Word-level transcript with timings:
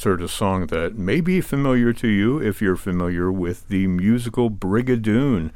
just 0.00 0.06
heard 0.06 0.22
a 0.22 0.28
song 0.28 0.66
that 0.68 0.96
may 0.96 1.20
be 1.20 1.42
familiar 1.42 1.92
to 1.92 2.08
you 2.08 2.38
if 2.38 2.62
you're 2.62 2.74
familiar 2.74 3.30
with 3.30 3.68
the 3.68 3.86
musical 3.86 4.50
Brigadoon. 4.50 5.50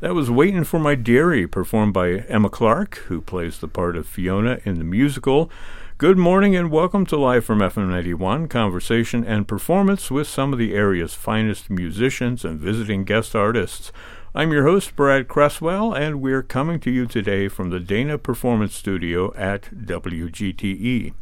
That 0.00 0.14
was 0.14 0.30
Waiting 0.30 0.64
for 0.64 0.78
My 0.78 0.94
Dearie, 0.94 1.46
performed 1.46 1.94
by 1.94 2.10
Emma 2.28 2.50
Clark, 2.50 2.96
who 3.06 3.22
plays 3.22 3.58
the 3.58 3.68
part 3.68 3.96
of 3.96 4.06
Fiona 4.06 4.60
in 4.66 4.76
the 4.76 4.84
musical. 4.84 5.50
Good 5.96 6.18
morning 6.18 6.54
and 6.54 6.70
welcome 6.70 7.06
to 7.06 7.16
Live 7.16 7.46
from 7.46 7.60
FM 7.60 7.88
91, 7.88 8.48
conversation 8.48 9.24
and 9.24 9.48
performance 9.48 10.10
with 10.10 10.28
some 10.28 10.52
of 10.52 10.58
the 10.58 10.74
area's 10.74 11.14
finest 11.14 11.70
musicians 11.70 12.44
and 12.44 12.60
visiting 12.60 13.04
guest 13.04 13.34
artists. 13.34 13.92
I'm 14.34 14.52
your 14.52 14.64
host, 14.64 14.94
Brad 14.94 15.26
Cresswell, 15.26 15.94
and 15.94 16.20
we're 16.20 16.42
coming 16.42 16.80
to 16.80 16.90
you 16.90 17.06
today 17.06 17.48
from 17.48 17.70
the 17.70 17.80
Dana 17.80 18.18
Performance 18.18 18.74
Studio 18.74 19.32
at 19.36 19.70
WGTE. 19.74 21.14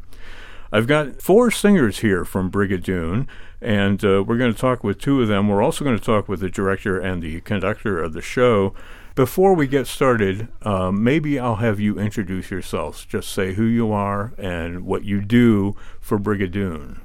I've 0.75 0.89
got 0.89 1.23
four 1.23 1.53
singers 1.53 2.01
here 2.01 2.25
from 2.25 2.51
Brigadoon, 2.51 3.29
and 3.61 4.05
uh, 4.05 4.25
we're 4.27 4.39
going 4.39 4.53
to 4.53 4.59
talk 4.59 4.83
with 4.83 4.99
two 4.99 5.23
of 5.23 5.29
them. 5.29 5.47
We're 5.47 5.63
also 5.63 5.85
going 5.85 5.97
to 5.97 6.05
talk 6.05 6.29
with 6.29 6.41
the 6.41 6.51
director 6.51 6.99
and 6.99 7.23
the 7.23 7.43
conductor 7.43 8.03
of 8.03 8.13
the 8.13 8.21
show. 8.21 8.75
Before 9.15 9.55
we 9.55 9.69
get 9.69 9.87
started, 9.87 10.49
uh, 10.63 10.91
maybe 10.91 11.39
I'll 11.39 11.63
have 11.63 11.79
you 11.79 12.01
introduce 12.01 12.51
yourselves. 12.51 13.05
Just 13.05 13.31
say 13.31 13.55
who 13.55 13.63
you 13.63 13.93
are 13.93 14.35
and 14.37 14.85
what 14.85 15.05
you 15.05 15.21
do 15.21 15.77
for 16.01 16.19
Brigadoon. 16.19 16.99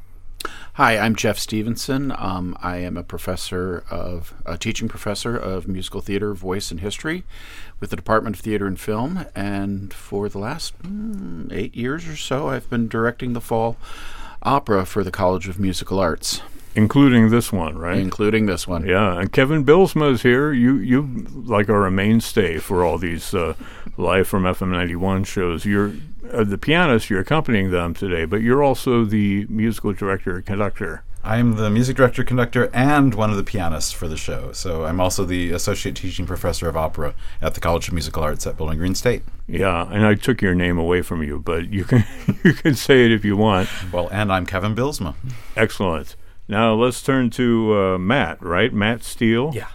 Hi, 0.79 0.97
I'm 0.97 1.13
Geoff 1.13 1.37
Stephenson. 1.37 2.13
Um, 2.17 2.57
I 2.61 2.77
am 2.77 2.95
a 2.95 3.03
professor 3.03 3.83
of 3.89 4.33
a 4.45 4.57
teaching 4.57 4.87
professor 4.87 5.35
of 5.35 5.67
musical 5.67 5.99
theater, 5.99 6.33
voice, 6.33 6.71
and 6.71 6.79
history 6.79 7.25
with 7.81 7.89
the 7.89 7.97
Department 7.97 8.37
of 8.37 8.41
Theater 8.41 8.65
and 8.65 8.79
Film. 8.79 9.25
And 9.35 9.93
for 9.93 10.29
the 10.29 10.39
last 10.39 10.81
mm, 10.81 11.51
eight 11.51 11.75
years 11.75 12.07
or 12.07 12.15
so, 12.15 12.47
I've 12.47 12.69
been 12.69 12.87
directing 12.87 13.33
the 13.33 13.41
fall 13.41 13.75
opera 14.41 14.85
for 14.85 15.03
the 15.03 15.11
College 15.11 15.49
of 15.49 15.59
Musical 15.59 15.99
Arts. 15.99 16.41
Including 16.75 17.29
this 17.29 17.51
one, 17.51 17.77
right? 17.77 17.97
Including 17.97 18.45
this 18.45 18.65
one. 18.65 18.87
Yeah, 18.87 19.19
and 19.19 19.33
Kevin 19.33 19.65
Bylsma 19.65 20.13
is 20.13 20.21
here. 20.21 20.53
You 20.53 20.77
you 20.77 21.25
like 21.33 21.67
are 21.67 21.87
a 21.87 21.91
mainstay 21.91 22.57
for 22.57 22.85
all 22.85 22.97
these 22.97 23.33
uh, 23.33 23.55
live 23.97 24.29
from 24.29 24.43
FM 24.43 24.69
ninety 24.69 24.95
one 24.95 25.25
shows. 25.25 25.65
You're 25.65 25.91
uh, 26.31 26.43
the 26.43 26.57
pianist. 26.57 27.09
You're 27.09 27.21
accompanying 27.21 27.71
them 27.71 27.93
today, 27.93 28.25
but 28.25 28.41
you're 28.41 28.63
also 28.63 29.05
the 29.05 29.45
musical 29.49 29.93
director 29.93 30.41
conductor. 30.41 31.03
I'm 31.23 31.57
the 31.57 31.69
music 31.69 31.97
director, 31.97 32.23
conductor, 32.23 32.69
and 32.73 33.13
one 33.13 33.29
of 33.29 33.35
the 33.35 33.43
pianists 33.43 33.91
for 33.91 34.07
the 34.07 34.15
show. 34.15 34.53
So 34.53 34.85
I'm 34.85 35.01
also 35.01 35.25
the 35.25 35.51
associate 35.51 35.95
teaching 35.95 36.25
professor 36.25 36.69
of 36.69 36.77
opera 36.77 37.13
at 37.41 37.55
the 37.55 37.59
College 37.59 37.89
of 37.89 37.93
Musical 37.93 38.23
Arts 38.23 38.47
at 38.47 38.55
Bowling 38.55 38.77
Green 38.77 38.95
State. 38.95 39.23
Yeah, 39.45 39.87
and 39.91 40.05
I 40.05 40.15
took 40.15 40.41
your 40.41 40.55
name 40.55 40.77
away 40.77 41.01
from 41.01 41.21
you, 41.21 41.39
but 41.39 41.67
you 41.73 41.83
can 41.83 42.05
you 42.43 42.53
can 42.53 42.73
say 42.73 43.05
it 43.05 43.11
if 43.11 43.25
you 43.25 43.35
want. 43.35 43.67
Well, 43.91 44.07
and 44.11 44.31
I'm 44.31 44.45
Kevin 44.45 44.75
Bylsma. 44.75 45.15
Excellent. 45.57 46.15
Now 46.47 46.73
let's 46.73 47.03
turn 47.03 47.29
to 47.31 47.77
uh, 47.77 47.97
Matt. 47.97 48.41
Right, 48.41 48.73
Matt 48.73 49.03
Steele. 49.03 49.51
Yeah. 49.53 49.67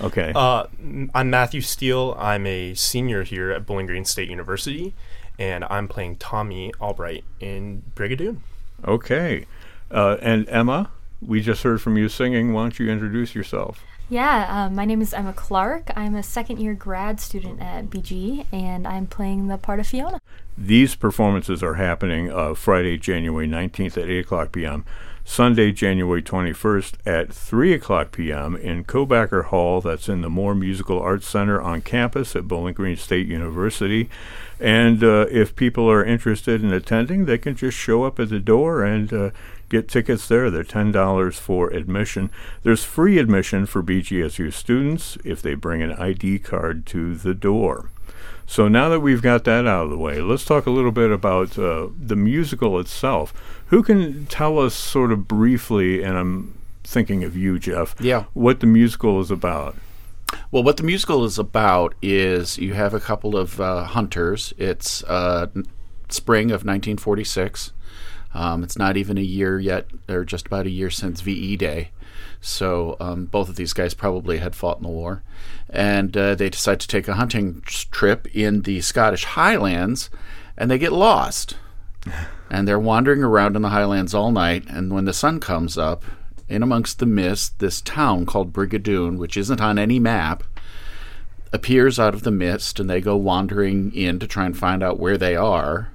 Okay. 0.00 0.32
Uh, 0.34 0.66
I'm 1.14 1.30
Matthew 1.30 1.60
Steele. 1.60 2.14
I'm 2.18 2.46
a 2.46 2.74
senior 2.74 3.22
here 3.22 3.50
at 3.50 3.64
Bowling 3.64 3.86
Green 3.86 4.04
State 4.04 4.28
University, 4.28 4.94
and 5.38 5.64
I'm 5.64 5.88
playing 5.88 6.16
Tommy 6.16 6.72
Albright 6.80 7.24
in 7.40 7.82
Brigadoon. 7.94 8.38
Okay. 8.84 9.46
Uh, 9.90 10.16
and 10.20 10.48
Emma, 10.48 10.90
we 11.20 11.40
just 11.40 11.62
heard 11.62 11.80
from 11.80 11.96
you 11.96 12.08
singing. 12.08 12.52
Why 12.52 12.62
don't 12.62 12.78
you 12.78 12.90
introduce 12.90 13.34
yourself? 13.34 13.82
Yeah, 14.08 14.46
um, 14.48 14.76
my 14.76 14.84
name 14.84 15.02
is 15.02 15.12
Emma 15.12 15.32
Clark. 15.32 15.90
I'm 15.96 16.14
a 16.14 16.22
second 16.22 16.60
year 16.60 16.74
grad 16.74 17.18
student 17.18 17.60
at 17.60 17.90
BG, 17.90 18.46
and 18.52 18.86
I'm 18.86 19.08
playing 19.08 19.48
the 19.48 19.58
part 19.58 19.80
of 19.80 19.88
Fiona. 19.88 20.20
These 20.56 20.94
performances 20.94 21.60
are 21.60 21.74
happening 21.74 22.30
uh, 22.30 22.54
Friday, 22.54 22.98
January 22.98 23.48
19th 23.48 23.96
at 23.96 24.08
8 24.08 24.18
o'clock 24.20 24.52
p.m., 24.52 24.84
Sunday, 25.24 25.72
January 25.72 26.22
21st 26.22 26.94
at 27.04 27.32
3 27.32 27.72
o'clock 27.72 28.12
p.m. 28.12 28.54
in 28.54 28.84
Kobacker 28.84 29.46
Hall, 29.46 29.80
that's 29.80 30.08
in 30.08 30.20
the 30.20 30.30
Moore 30.30 30.54
Musical 30.54 31.00
Arts 31.00 31.26
Center 31.26 31.60
on 31.60 31.82
campus 31.82 32.36
at 32.36 32.46
Bowling 32.46 32.74
Green 32.74 32.96
State 32.96 33.26
University. 33.26 34.08
And 34.60 35.02
uh, 35.02 35.26
if 35.28 35.56
people 35.56 35.90
are 35.90 36.04
interested 36.04 36.62
in 36.62 36.72
attending, 36.72 37.24
they 37.24 37.38
can 37.38 37.56
just 37.56 37.76
show 37.76 38.04
up 38.04 38.20
at 38.20 38.28
the 38.28 38.38
door 38.38 38.84
and 38.84 39.12
uh, 39.12 39.30
get 39.68 39.88
tickets 39.88 40.28
there. 40.28 40.50
They're 40.50 40.64
$10 40.64 41.34
for 41.34 41.68
admission. 41.70 42.30
There's 42.62 42.84
free 42.84 43.18
admission 43.18 43.66
for 43.66 43.82
BGSU 43.82 44.52
students 44.52 45.18
if 45.24 45.42
they 45.42 45.54
bring 45.54 45.82
an 45.82 45.92
ID 45.92 46.38
card 46.40 46.86
to 46.86 47.14
the 47.14 47.34
door. 47.34 47.90
So 48.46 48.68
now 48.68 48.88
that 48.90 49.00
we've 49.00 49.22
got 49.22 49.42
that 49.44 49.66
out 49.66 49.84
of 49.84 49.90
the 49.90 49.98
way, 49.98 50.20
let's 50.20 50.44
talk 50.44 50.66
a 50.66 50.70
little 50.70 50.92
bit 50.92 51.10
about 51.10 51.58
uh, 51.58 51.88
the 52.00 52.14
musical 52.14 52.78
itself. 52.78 53.34
Who 53.66 53.82
can 53.82 54.26
tell 54.26 54.58
us, 54.60 54.74
sort 54.74 55.10
of 55.10 55.26
briefly, 55.26 56.02
and 56.04 56.16
I'm 56.16 56.54
thinking 56.84 57.24
of 57.24 57.36
you, 57.36 57.58
Geoff, 57.58 57.96
Yeah. 57.98 58.24
what 58.34 58.60
the 58.60 58.66
musical 58.68 59.20
is 59.20 59.32
about? 59.32 59.74
Well, 60.52 60.62
what 60.62 60.76
the 60.76 60.84
musical 60.84 61.24
is 61.24 61.38
about 61.40 61.94
is 62.00 62.56
you 62.58 62.74
have 62.74 62.94
a 62.94 63.00
couple 63.00 63.36
of 63.36 63.60
uh, 63.60 63.84
hunters. 63.84 64.52
It's 64.58 65.02
uh, 65.04 65.46
spring 66.08 66.46
of 66.50 66.64
1946. 66.64 67.72
Um, 68.34 68.62
it's 68.62 68.78
not 68.78 68.96
even 68.96 69.18
a 69.18 69.22
year 69.22 69.58
yet, 69.58 69.86
or 70.08 70.24
just 70.24 70.46
about 70.46 70.66
a 70.66 70.70
year 70.70 70.90
since 70.90 71.20
VE 71.20 71.56
Day. 71.56 71.90
So 72.40 72.96
um, 73.00 73.26
both 73.26 73.48
of 73.48 73.56
these 73.56 73.72
guys 73.72 73.94
probably 73.94 74.38
had 74.38 74.54
fought 74.54 74.78
in 74.78 74.82
the 74.82 74.88
war. 74.88 75.22
And 75.70 76.16
uh, 76.16 76.34
they 76.34 76.50
decide 76.50 76.80
to 76.80 76.88
take 76.88 77.08
a 77.08 77.14
hunting 77.14 77.62
trip 77.64 78.28
in 78.34 78.62
the 78.62 78.80
Scottish 78.82 79.24
Highlands, 79.24 80.10
and 80.56 80.70
they 80.70 80.78
get 80.78 80.92
lost. 80.92 81.56
and 82.50 82.68
they're 82.68 82.78
wandering 82.78 83.22
around 83.22 83.56
in 83.56 83.62
the 83.62 83.70
Highlands 83.70 84.14
all 84.14 84.30
night. 84.30 84.64
And 84.68 84.92
when 84.92 85.06
the 85.06 85.12
sun 85.12 85.40
comes 85.40 85.76
up, 85.76 86.04
in 86.48 86.62
amongst 86.62 86.98
the 86.98 87.06
mist, 87.06 87.58
this 87.58 87.80
town 87.80 88.24
called 88.26 88.52
Brigadoon, 88.52 89.18
which 89.18 89.36
isn't 89.36 89.60
on 89.60 89.78
any 89.78 89.98
map, 89.98 90.44
appears 91.52 91.98
out 91.98 92.14
of 92.14 92.22
the 92.22 92.30
mist, 92.30 92.78
and 92.78 92.88
they 92.88 93.00
go 93.00 93.16
wandering 93.16 93.92
in 93.94 94.18
to 94.18 94.26
try 94.26 94.46
and 94.46 94.56
find 94.56 94.82
out 94.82 95.00
where 95.00 95.18
they 95.18 95.34
are. 95.34 95.90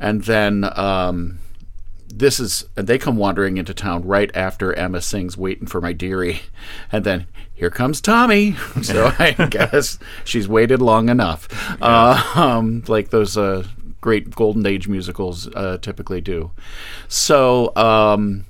And 0.00 0.24
then 0.24 0.68
um, 0.76 1.38
this 2.08 2.40
is, 2.40 2.64
and 2.76 2.86
they 2.86 2.98
come 2.98 3.16
wandering 3.16 3.58
into 3.58 3.74
town 3.74 4.06
right 4.06 4.30
after 4.34 4.72
Emma 4.72 5.00
sings 5.00 5.36
"Waiting 5.36 5.66
for 5.66 5.80
My 5.80 5.92
Dearie," 5.92 6.40
and 6.92 7.04
then 7.04 7.26
here 7.52 7.70
comes 7.70 8.00
Tommy. 8.00 8.56
so 8.82 9.12
I 9.18 9.32
guess 9.50 9.98
she's 10.24 10.48
waited 10.48 10.80
long 10.80 11.08
enough, 11.08 11.48
uh, 11.82 12.22
um, 12.34 12.82
like 12.88 13.10
those 13.10 13.36
uh, 13.36 13.66
great 14.00 14.34
golden 14.34 14.66
age 14.66 14.88
musicals 14.88 15.48
uh, 15.54 15.78
typically 15.80 16.20
do. 16.20 16.50
So. 17.08 17.74
Um, 17.76 18.46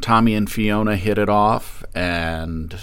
Tommy 0.00 0.34
and 0.36 0.48
Fiona 0.48 0.96
hit 0.96 1.18
it 1.18 1.28
off, 1.28 1.82
and 1.96 2.78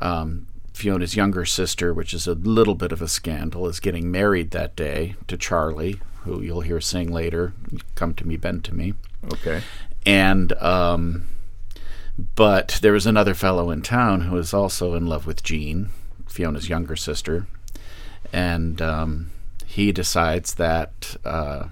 um, 0.00 0.46
Fiona's 0.72 1.16
younger 1.16 1.44
sister, 1.44 1.92
which 1.92 2.14
is 2.14 2.26
a 2.26 2.34
little 2.34 2.74
bit 2.74 2.92
of 2.92 3.02
a 3.02 3.08
scandal, 3.08 3.68
is 3.68 3.80
getting 3.80 4.10
married 4.10 4.52
that 4.52 4.74
day 4.74 5.16
to 5.26 5.36
Charlie, 5.36 6.00
who 6.28 6.42
you'll 6.42 6.60
hear 6.60 6.80
sing 6.80 7.10
later. 7.10 7.54
Come 7.94 8.14
to 8.14 8.26
me, 8.26 8.36
bend 8.36 8.64
to 8.64 8.74
me. 8.74 8.94
Okay. 9.32 9.62
And 10.04 10.52
um, 10.54 11.26
but 12.34 12.78
there 12.82 12.92
was 12.92 13.06
another 13.06 13.34
fellow 13.34 13.70
in 13.70 13.82
town 13.82 14.22
who 14.22 14.36
was 14.36 14.52
also 14.52 14.94
in 14.94 15.06
love 15.06 15.26
with 15.26 15.42
Jean, 15.42 15.90
Fiona's 16.28 16.68
younger 16.68 16.96
sister, 16.96 17.46
and 18.32 18.80
um, 18.82 19.30
he 19.66 19.92
decides 19.92 20.54
that. 20.54 21.16
Uh, 21.24 21.68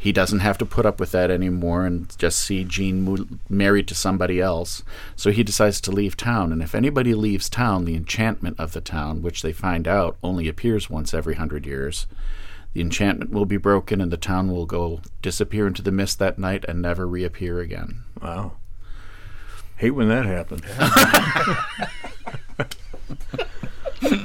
he 0.00 0.12
doesn't 0.12 0.38
have 0.38 0.56
to 0.58 0.64
put 0.64 0.86
up 0.86 1.00
with 1.00 1.10
that 1.10 1.28
anymore 1.28 1.84
and 1.84 2.16
just 2.20 2.38
see 2.38 2.62
Jean 2.62 3.02
mo- 3.02 3.26
married 3.48 3.88
to 3.88 3.96
somebody 3.96 4.40
else. 4.40 4.84
So 5.16 5.32
he 5.32 5.42
decides 5.42 5.80
to 5.80 5.90
leave 5.90 6.16
town. 6.16 6.52
And 6.52 6.62
if 6.62 6.72
anybody 6.72 7.14
leaves 7.14 7.50
town, 7.50 7.84
the 7.84 7.96
enchantment 7.96 8.60
of 8.60 8.74
the 8.74 8.80
town, 8.80 9.22
which 9.22 9.42
they 9.42 9.52
find 9.52 9.88
out 9.88 10.16
only 10.22 10.46
appears 10.46 10.88
once 10.88 11.12
every 11.12 11.34
hundred 11.34 11.66
years, 11.66 12.06
the 12.74 12.80
enchantment 12.80 13.30
will 13.32 13.46
be 13.46 13.56
broken 13.56 14.00
and 14.00 14.12
the 14.12 14.16
town 14.16 14.50
will 14.50 14.66
go 14.66 15.00
disappear 15.22 15.66
into 15.66 15.82
the 15.82 15.90
mist 15.92 16.18
that 16.18 16.38
night 16.38 16.64
and 16.68 16.80
never 16.82 17.06
reappear 17.06 17.60
again. 17.60 18.04
Wow. 18.22 18.52
Hate 19.76 19.92
when 19.92 20.08
that 20.08 20.26
happens. 20.26 20.62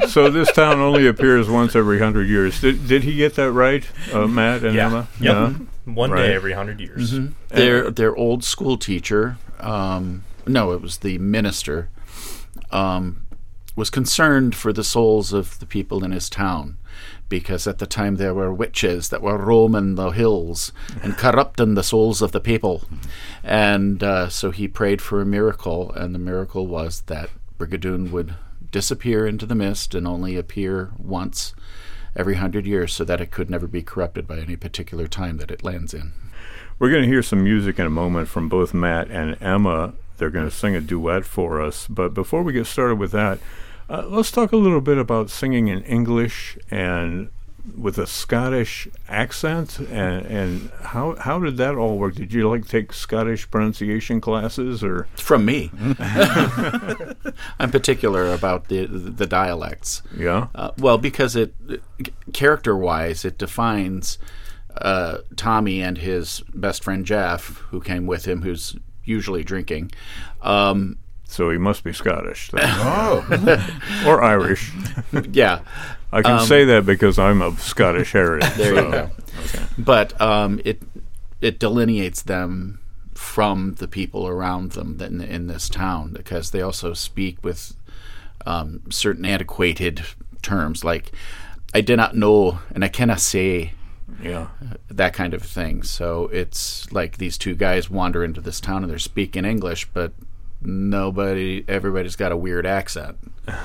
so 0.10 0.30
this 0.30 0.52
town 0.52 0.80
only 0.80 1.08
appears 1.08 1.50
once 1.50 1.76
every 1.76 2.00
hundred 2.00 2.28
years. 2.28 2.60
Did, 2.62 2.88
did 2.88 3.04
he 3.04 3.16
get 3.16 3.36
that 3.36 3.52
right, 3.52 3.86
uh, 4.14 4.28
Matt 4.28 4.64
and 4.64 4.76
Yeah. 4.76 4.88
Emma? 4.88 5.08
Yep. 5.20 5.54
One 5.86 6.12
Right. 6.12 6.28
day 6.28 6.34
every 6.36 6.54
hundred 6.54 6.80
years. 6.80 7.14
Their 7.50 7.92
their 7.92 8.16
old 8.16 8.44
school 8.44 8.78
teacher, 8.78 9.38
um, 9.60 10.24
no, 10.48 10.72
it 10.72 10.82
was 10.82 10.98
the 11.00 11.18
minister, 11.18 11.90
um, 12.72 13.26
was 13.76 13.90
concerned 13.90 14.56
for 14.56 14.72
the 14.72 14.84
souls 14.84 15.34
of 15.34 15.60
the 15.60 15.66
people 15.66 16.04
in 16.04 16.12
his 16.12 16.30
town, 16.30 16.78
because 17.30 17.68
at 17.68 17.80
the 17.80 17.88
time 17.88 18.16
there 18.16 18.34
were 18.34 18.54
witches 18.54 19.10
that 19.10 19.22
were 19.22 19.38
roaming 19.38 19.96
the 19.96 20.12
hills 20.12 20.72
and 21.02 21.18
corrupting 21.18 21.74
the 21.74 21.84
souls 21.84 22.22
of 22.22 22.32
the 22.32 22.40
people, 22.40 22.84
and 23.44 24.04
uh, 24.04 24.30
so 24.30 24.52
he 24.52 24.68
prayed 24.68 25.02
for 25.02 25.22
a 25.22 25.26
miracle, 25.26 25.92
and 25.92 26.14
the 26.14 26.20
miracle 26.20 26.68
was 26.68 27.02
that 27.02 27.30
Brigadoon 27.58 28.12
would 28.12 28.36
disappear 28.72 29.26
into 29.26 29.46
the 29.46 29.56
mist 29.56 29.96
and 29.96 30.08
only 30.08 30.36
appear 30.36 30.92
once 30.98 31.54
every 32.16 32.36
hundred 32.36 32.66
years, 32.66 32.94
so 32.94 33.04
that 33.04 33.22
it 33.22 33.32
could 33.32 33.50
never 33.50 33.68
be 33.68 33.82
corrupted 33.82 34.28
by 34.28 34.38
any 34.38 34.56
particular 34.56 35.08
time 35.08 35.38
that 35.38 35.52
it 35.52 35.64
lands 35.64 35.94
in. 35.94 36.14
We're 36.80 36.90
going 36.90 37.04
to 37.04 37.08
hear 37.08 37.24
some 37.24 37.44
music 37.44 37.80
in 37.80 37.86
a 37.86 37.92
moment 37.92 38.28
from 38.28 38.50
both 38.50 38.74
Matt 38.74 39.10
and 39.10 39.42
Emma. 39.42 39.94
They're 40.18 40.30
going 40.30 40.50
to 40.50 40.56
sing 40.56 40.76
a 40.76 40.82
duet 40.82 41.24
for 41.24 41.62
us. 41.62 41.88
But 41.88 42.14
before 42.14 42.44
we 42.44 42.54
get 42.54 42.66
started 42.66 42.96
with 42.96 43.12
that, 43.12 43.40
uh, 43.90 44.04
let's 44.08 44.32
talk 44.32 44.52
a 44.52 44.58
little 44.58 44.82
bit 44.82 44.98
about 44.98 45.30
singing 45.30 45.68
in 45.68 45.84
English 45.84 46.58
and 46.72 47.30
with 47.78 47.98
a 47.98 48.06
Scottish 48.06 48.90
accent, 49.08 49.80
and, 49.80 50.26
and 50.26 50.70
how 50.82 51.16
how 51.16 51.40
did 51.40 51.56
that 51.58 51.76
all 51.76 51.98
work? 51.98 52.16
Did 52.16 52.34
you 52.34 52.50
like 52.50 52.68
take 52.68 52.92
Scottish 52.92 53.50
pronunciation 53.50 54.20
classes, 54.20 54.84
or 54.84 55.08
From 55.16 55.46
me, 55.46 55.72
I'm 57.60 57.72
particular 57.72 58.34
about 58.34 58.68
the 58.68 58.86
the 58.86 59.26
dialects. 59.26 60.02
yeah? 60.16 60.48
Uh, 60.54 60.72
well, 60.78 60.98
because 60.98 61.36
it 61.38 61.54
character 62.34 62.76
wise, 62.76 63.24
it 63.24 63.38
defines 63.38 64.18
uh, 64.76 65.20
Tommy 65.38 65.82
and 65.82 65.98
his 66.00 66.42
best 66.54 66.84
friend 66.84 67.06
Jeff, 67.06 67.60
who 67.70 67.80
came 67.80 68.06
with 68.06 68.26
him, 68.26 68.42
who's 68.42 68.76
usually 69.06 69.44
drinking. 69.44 69.92
Um, 70.42 70.98
So 71.34 71.50
he 71.50 71.58
must 71.58 71.84
be 71.84 71.94
Scottish 71.94 72.52
then. 72.52 72.62
Oh, 72.70 73.26
or 74.08 74.24
Irish. 74.24 74.72
yeah, 75.32 75.62
I 76.12 76.22
can 76.22 76.46
say 76.46 76.64
that 76.66 76.86
because 76.86 77.18
I'm 77.18 77.42
of 77.42 77.60
Scottish 77.60 78.12
heritage. 78.12 78.52
Um, 78.52 78.58
there 78.58 78.76
so- 78.76 78.86
you 78.86 78.92
go. 78.92 79.10
Okay. 79.40 79.64
But 79.80 80.22
um, 80.22 80.62
it 80.64 80.84
it 81.42 81.58
delineates 81.58 82.22
them 82.22 82.80
from 83.16 83.74
the 83.80 83.88
people 83.88 84.28
around 84.28 84.74
them 84.74 85.00
in, 85.02 85.22
in 85.22 85.48
this 85.48 85.70
town 85.70 86.14
because 86.14 86.52
they 86.52 86.62
also 86.62 86.94
speak 86.94 87.44
with 87.44 87.76
um, 88.46 88.82
certain 88.92 89.26
antiquated 89.26 90.04
terms 90.44 90.84
like 90.84 91.12
I 91.74 91.82
do 91.82 91.96
not 91.96 92.16
know 92.16 92.60
and 92.76 92.84
I 92.86 92.90
cannot 92.90 93.20
say 93.22 93.72
Yeah. 94.22 94.50
that 94.90 95.14
kind 95.14 95.34
of 95.34 95.42
thing. 95.42 95.82
So 95.84 96.28
it's 96.28 96.92
like 96.92 97.18
these 97.18 97.38
two 97.40 97.56
guys 97.56 97.90
wander 97.90 98.24
into 98.24 98.42
this 98.42 98.60
town 98.60 98.84
and 98.84 98.92
they're 98.92 99.00
speaking 99.00 99.46
English, 99.46 99.88
but 99.94 100.12
nobody, 100.66 101.64
everybody's 101.68 102.16
got 102.16 102.32
a 102.32 102.38
weird 102.38 102.66
accent. 102.66 103.18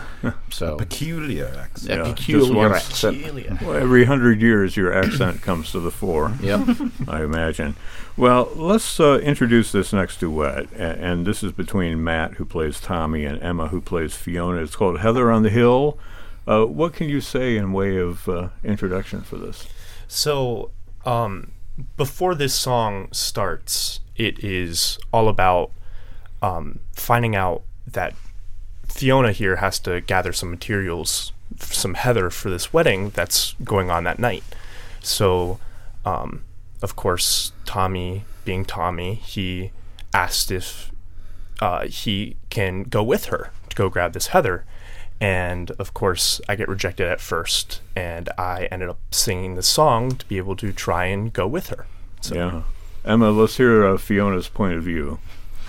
So 0.50 0.77
peculiar 0.77 1.47
accent. 1.47 1.91
a 1.93 1.97
Yeah, 1.97 2.05
just 2.05 2.17
peculiar 2.17 2.71
once. 2.71 3.05
accent. 3.05 3.61
Well, 3.62 3.75
every 3.75 4.05
hundred 4.06 4.41
years, 4.41 4.77
your 4.77 4.93
accent 4.93 5.43
comes 5.43 5.71
to 5.71 5.79
the 5.79 5.93
fore. 5.93 6.33
Yep. 6.41 6.69
I 7.09 7.23
imagine. 7.23 7.77
Well, 8.17 8.50
let's 8.56 8.99
uh, 8.99 9.21
introduce 9.21 9.71
this 9.71 9.93
next 9.93 10.19
duet, 10.19 10.67
and, 10.73 11.00
and 11.00 11.27
this 11.27 11.45
is 11.45 11.53
between 11.53 12.03
Matt, 12.03 12.33
who 12.35 12.45
plays 12.45 12.81
Tommy, 12.81 13.25
and 13.25 13.41
Emma, 13.41 13.69
who 13.69 13.81
plays 13.81 14.17
Fiona. 14.17 14.61
It's 14.61 14.75
called 14.75 14.99
Heather 14.99 15.31
on 15.31 15.45
the 15.45 15.50
Hill. 15.50 15.97
Uh, 16.49 16.65
what 16.65 16.95
can 16.95 17.09
you 17.09 17.21
say 17.21 17.56
in 17.56 17.73
way 17.73 17.97
of 17.97 18.29
uh, 18.29 18.49
introduction 18.65 19.21
for 19.21 19.37
this? 19.37 19.69
So, 20.09 20.73
um, 21.05 21.53
before 21.97 22.35
this 22.35 22.55
song 22.55 23.09
starts, 23.12 24.00
it 24.17 24.43
is 24.43 24.99
all 25.12 25.29
about 25.29 25.71
um, 26.43 26.81
finding 26.94 27.35
out 27.35 27.62
that 27.87 28.14
Fiona 28.87 29.32
here 29.32 29.56
has 29.56 29.79
to 29.81 30.00
gather 30.00 30.32
some 30.32 30.50
materials, 30.50 31.32
some 31.58 31.94
heather 31.94 32.31
for 32.31 32.50
this 32.50 32.73
wedding 32.73 33.11
that's 33.11 33.55
going 33.64 33.90
on 33.90 34.05
that 34.05 34.19
night. 34.19 34.44
So, 35.00 35.58
um, 36.05 36.44
of 36.82 36.96
course, 36.96 37.52
Tommy, 37.64 38.25
being 38.44 38.64
Tommy, 38.64 39.14
he 39.14 39.70
asked 40.14 40.50
if 40.50 40.90
uh, 41.61 41.87
he 41.87 42.37
can 42.50 42.85
go 42.85 43.02
with 43.02 43.26
her 43.26 43.50
to 43.69 43.76
go 43.76 43.88
grab 43.88 44.12
this 44.12 44.29
heather. 44.29 44.64
And 45.20 45.73
of 45.73 45.94
course, 45.94 46.40
I 46.49 46.55
get 46.55 46.69
rejected 46.69 47.08
at 47.08 47.20
first, 47.20 47.81
and 47.96 48.29
I 48.38 48.69
ended 48.70 48.88
up 48.88 49.00
singing 49.11 49.56
the 49.56 49.64
song 49.64 50.12
to 50.12 50.26
be 50.26 50.38
able 50.38 50.55
to 50.56 50.73
try 50.73 51.06
and 51.06 51.32
go 51.32 51.46
with 51.46 51.69
her. 51.70 51.87
So, 52.20 52.35
Yeah. 52.35 52.62
Emma, 53.05 53.31
let's 53.31 53.56
hear 53.56 53.87
uh, 53.87 53.96
Fiona's 53.96 54.49
point 54.49 54.75
of 54.75 54.82
view. 54.85 55.19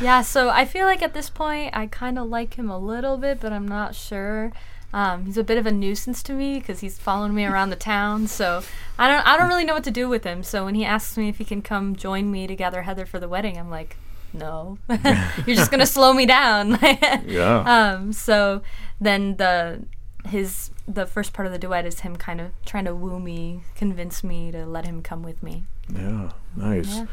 Yeah, 0.02 0.22
so 0.22 0.50
I 0.50 0.66
feel 0.66 0.86
like 0.86 1.02
at 1.02 1.14
this 1.14 1.30
point 1.30 1.76
I 1.76 1.88
kind 1.88 2.18
of 2.18 2.28
like 2.28 2.54
him 2.56 2.70
a 2.70 2.78
little 2.78 3.18
bit, 3.18 3.40
but 3.40 3.52
I'm 3.52 3.68
not 3.68 3.96
sure. 3.96 4.52
Um, 4.94 5.26
he's 5.26 5.38
a 5.38 5.44
bit 5.44 5.58
of 5.58 5.66
a 5.66 5.72
nuisance 5.72 6.24
to 6.24 6.34
me 6.34 6.60
because 6.60 6.80
he's 6.80 6.98
following 6.98 7.36
me 7.36 7.46
around 7.46 7.70
the 7.70 7.76
town. 7.76 8.28
So 8.28 8.64
I 8.98 9.08
don't, 9.08 9.26
I 9.28 9.38
don't 9.38 9.50
really 9.50 9.66
know 9.66 9.74
what 9.74 9.84
to 9.84 9.92
do 9.92 10.10
with 10.10 10.24
him. 10.24 10.42
So 10.42 10.66
when 10.66 10.76
he 10.76 10.86
asks 10.86 11.18
me 11.18 11.30
if 11.30 11.38
he 11.38 11.46
can 11.46 11.62
come 11.62 11.96
join 11.96 12.32
me 12.32 12.48
to 12.48 12.56
gather 12.56 12.84
heather 12.84 13.06
for 13.06 13.20
the 13.20 13.28
wedding, 13.28 13.58
I'm 13.58 13.70
like, 13.70 13.98
no, 14.34 14.78
you're 14.90 15.56
just 15.56 15.72
gonna 15.72 15.86
slow 15.88 16.14
me 16.14 16.26
down. 16.26 16.78
Yeah. 17.26 17.60
Um, 17.96 18.14
so 18.14 18.62
then 19.00 19.38
the 19.38 19.84
his 20.26 20.72
the 20.88 21.06
first 21.06 21.34
part 21.34 21.46
of 21.46 21.52
the 21.52 21.60
duet 21.60 21.86
is 21.86 22.02
him 22.02 22.16
kind 22.16 22.42
of 22.42 22.52
trying 22.66 22.86
to 22.86 22.96
woo 22.96 23.20
me, 23.20 23.62
convince 23.76 24.24
me 24.24 24.52
to 24.52 24.66
let 24.66 24.86
him 24.86 25.02
come 25.02 25.24
with 25.24 25.44
me. 25.44 25.66
Yeah, 25.94 26.32
nice. 26.56 26.98
Yeah. 26.98 27.06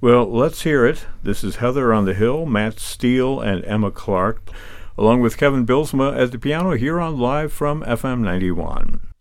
Well, 0.00 0.30
let's 0.30 0.62
hear 0.62 0.84
it. 0.86 1.06
This 1.22 1.44
is 1.44 1.56
Heather 1.56 1.92
on 1.92 2.04
the 2.04 2.14
Hill, 2.14 2.46
Matt 2.46 2.78
Steele, 2.78 3.40
and 3.40 3.64
Emma 3.64 3.90
Clark, 3.90 4.50
along 4.98 5.20
with 5.20 5.36
Kevin 5.36 5.66
Bylsma 5.66 6.16
at 6.16 6.32
the 6.32 6.38
piano 6.38 6.72
here 6.72 7.00
on 7.00 7.18
Live 7.18 7.52
from 7.52 7.82
FM 7.82 8.20
91. 8.20 9.13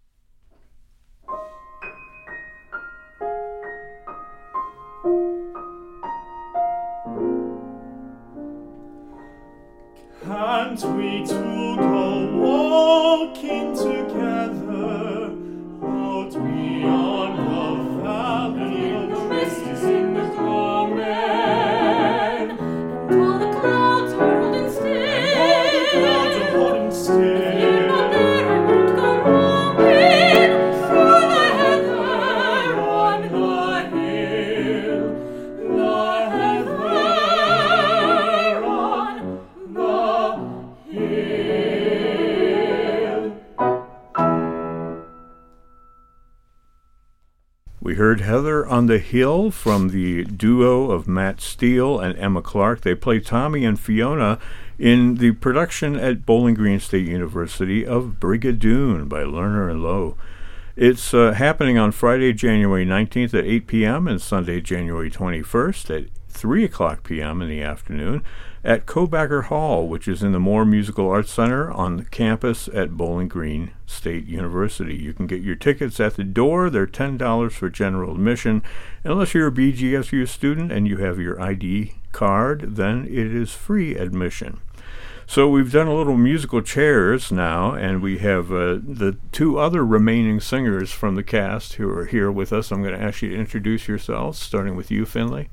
On 48.67 48.87
the 48.87 48.99
Hill 48.99 49.51
from 49.51 49.89
the 49.89 50.23
duo 50.23 50.91
of 50.91 51.07
Matt 51.07 51.41
Steele 51.41 51.99
and 51.99 52.17
Emma 52.17 52.41
Clark. 52.41 52.81
They 52.81 52.95
play 52.95 53.19
Tommy 53.19 53.65
and 53.65 53.79
Fiona 53.79 54.39
in 54.77 55.15
the 55.15 55.31
production 55.31 55.95
at 55.95 56.25
Bowling 56.25 56.55
Green 56.55 56.79
State 56.79 57.07
University 57.07 57.85
of 57.85 58.17
Brigadoon 58.19 59.07
by 59.07 59.23
Lerner 59.23 59.69
and 59.69 59.81
Loewe. 59.81 60.15
It's 60.75 61.13
uh, 61.13 61.33
happening 61.33 61.77
on 61.77 61.91
Friday, 61.91 62.33
January 62.33 62.85
19th 62.85 63.33
at 63.33 63.45
8 63.45 63.67
p.m. 63.67 64.07
and 64.07 64.21
Sunday, 64.21 64.59
January 64.59 65.11
21st 65.11 65.95
at 65.95 66.09
3 66.29 66.63
o'clock 66.63 67.03
p.m. 67.03 67.41
in 67.41 67.49
the 67.49 67.61
afternoon 67.61 68.23
at 68.63 68.85
Kobacker 68.85 69.45
Hall, 69.45 69.87
which 69.87 70.07
is 70.07 70.23
in 70.23 70.31
the 70.31 70.39
Moore 70.39 70.65
Musical 70.65 71.09
Arts 71.09 71.31
Center 71.31 71.69
on 71.69 71.97
the 71.97 72.05
campus 72.05 72.69
at 72.69 72.95
Bowling 72.95 73.27
Green 73.27 73.71
State 73.85 74.25
University. 74.25 74.95
You 74.95 75.13
can 75.13 75.27
get 75.27 75.41
your 75.41 75.55
tickets 75.55 75.99
at 75.99 76.15
the 76.15 76.23
door. 76.23 76.69
They're 76.69 76.87
$10 76.87 77.51
for 77.51 77.69
general 77.69 78.13
admission. 78.13 78.63
Unless 79.03 79.33
you're 79.33 79.47
a 79.47 79.51
BGSU 79.51 80.27
student 80.27 80.71
and 80.71 80.87
you 80.87 80.97
have 80.97 81.19
your 81.19 81.41
ID 81.41 81.95
card, 82.13 82.75
then 82.75 83.05
it 83.05 83.35
is 83.35 83.51
free 83.51 83.95
admission. 83.95 84.61
So 85.25 85.49
we've 85.49 85.71
done 85.71 85.87
a 85.87 85.95
little 85.95 86.17
musical 86.17 86.61
chairs 86.61 87.31
now, 87.31 87.73
and 87.73 88.01
we 88.01 88.19
have 88.19 88.51
uh, 88.51 88.79
the 88.83 89.17
two 89.31 89.57
other 89.57 89.85
remaining 89.85 90.39
singers 90.39 90.91
from 90.91 91.15
the 91.15 91.23
cast 91.23 91.73
who 91.73 91.89
are 91.89 92.05
here 92.05 92.31
with 92.31 92.53
us. 92.53 92.71
I'm 92.71 92.83
going 92.83 92.93
to 92.93 93.03
ask 93.03 93.21
you 93.21 93.29
to 93.29 93.35
introduce 93.35 93.87
yourselves, 93.87 94.37
starting 94.37 94.75
with 94.75 94.91
you, 94.91 95.05
Finnleigh. 95.05 95.47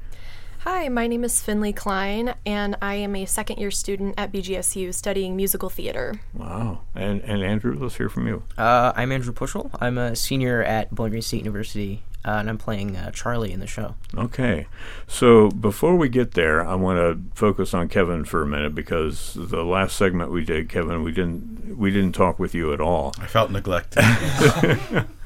Hi, 0.64 0.90
my 0.90 1.06
name 1.06 1.24
is 1.24 1.40
Finnleigh 1.40 1.74
Klein, 1.74 2.34
and 2.44 2.76
I 2.82 2.96
am 2.96 3.16
a 3.16 3.24
second 3.24 3.58
year 3.58 3.70
student 3.70 4.14
at 4.18 4.30
BGSU 4.30 4.92
studying 4.92 5.34
musical 5.34 5.70
theater. 5.70 6.20
Wow. 6.34 6.80
And 6.94 7.22
and 7.22 7.42
Andrew, 7.42 7.74
let's 7.80 7.96
hear 7.96 8.10
from 8.10 8.26
you. 8.26 8.42
Uh, 8.58 8.92
I'm 8.94 9.10
Andrew 9.10 9.32
Puschel. 9.32 9.70
I'm 9.80 9.96
a 9.96 10.14
senior 10.14 10.62
at 10.62 10.94
Bowling 10.94 11.12
Green 11.12 11.22
State 11.22 11.38
University, 11.38 12.02
uh, 12.26 12.32
and 12.32 12.50
I'm 12.50 12.58
playing 12.58 12.94
uh, 12.94 13.10
Charlie 13.10 13.52
in 13.52 13.60
the 13.60 13.66
show. 13.66 13.94
Okay. 14.14 14.66
So 15.08 15.48
before 15.48 15.96
we 15.96 16.10
get 16.10 16.32
there, 16.32 16.62
I 16.62 16.74
want 16.74 16.98
to 16.98 17.34
focus 17.34 17.72
on 17.72 17.88
Kevin 17.88 18.26
for 18.26 18.42
a 18.42 18.46
minute 18.46 18.74
because 18.74 19.32
the 19.40 19.64
last 19.64 19.96
segment 19.96 20.30
we 20.30 20.44
did, 20.44 20.68
Kevin, 20.68 21.02
we 21.02 21.12
didn't 21.12 21.78
we 21.78 21.90
didn't 21.90 22.12
talk 22.12 22.38
with 22.38 22.54
you 22.54 22.74
at 22.74 22.82
all. 22.82 23.14
I 23.18 23.26
felt 23.28 23.50
neglected. 23.50 24.04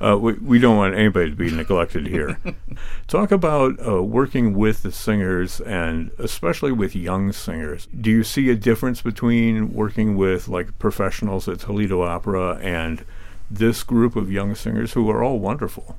Uh, 0.00 0.18
we, 0.18 0.32
we 0.34 0.58
don't 0.58 0.76
want 0.76 0.94
anybody 0.94 1.30
to 1.30 1.36
be 1.36 1.50
neglected 1.50 2.06
here. 2.06 2.38
Talk 3.06 3.30
about 3.30 3.74
uh, 3.86 4.02
working 4.02 4.54
with 4.54 4.82
the 4.82 4.92
singers 4.92 5.60
and 5.60 6.10
especially 6.18 6.72
with 6.72 6.94
young 6.96 7.32
singers. 7.32 7.88
Do 7.98 8.10
you 8.10 8.24
see 8.24 8.50
a 8.50 8.56
difference 8.56 9.02
between 9.02 9.72
working 9.72 10.16
with 10.16 10.48
like 10.48 10.78
professionals 10.78 11.48
at 11.48 11.60
Toledo 11.60 12.02
Opera 12.02 12.58
and 12.62 13.04
this 13.50 13.82
group 13.82 14.16
of 14.16 14.30
young 14.30 14.54
singers 14.54 14.92
who 14.92 15.10
are 15.10 15.22
all 15.22 15.38
wonderful? 15.38 15.96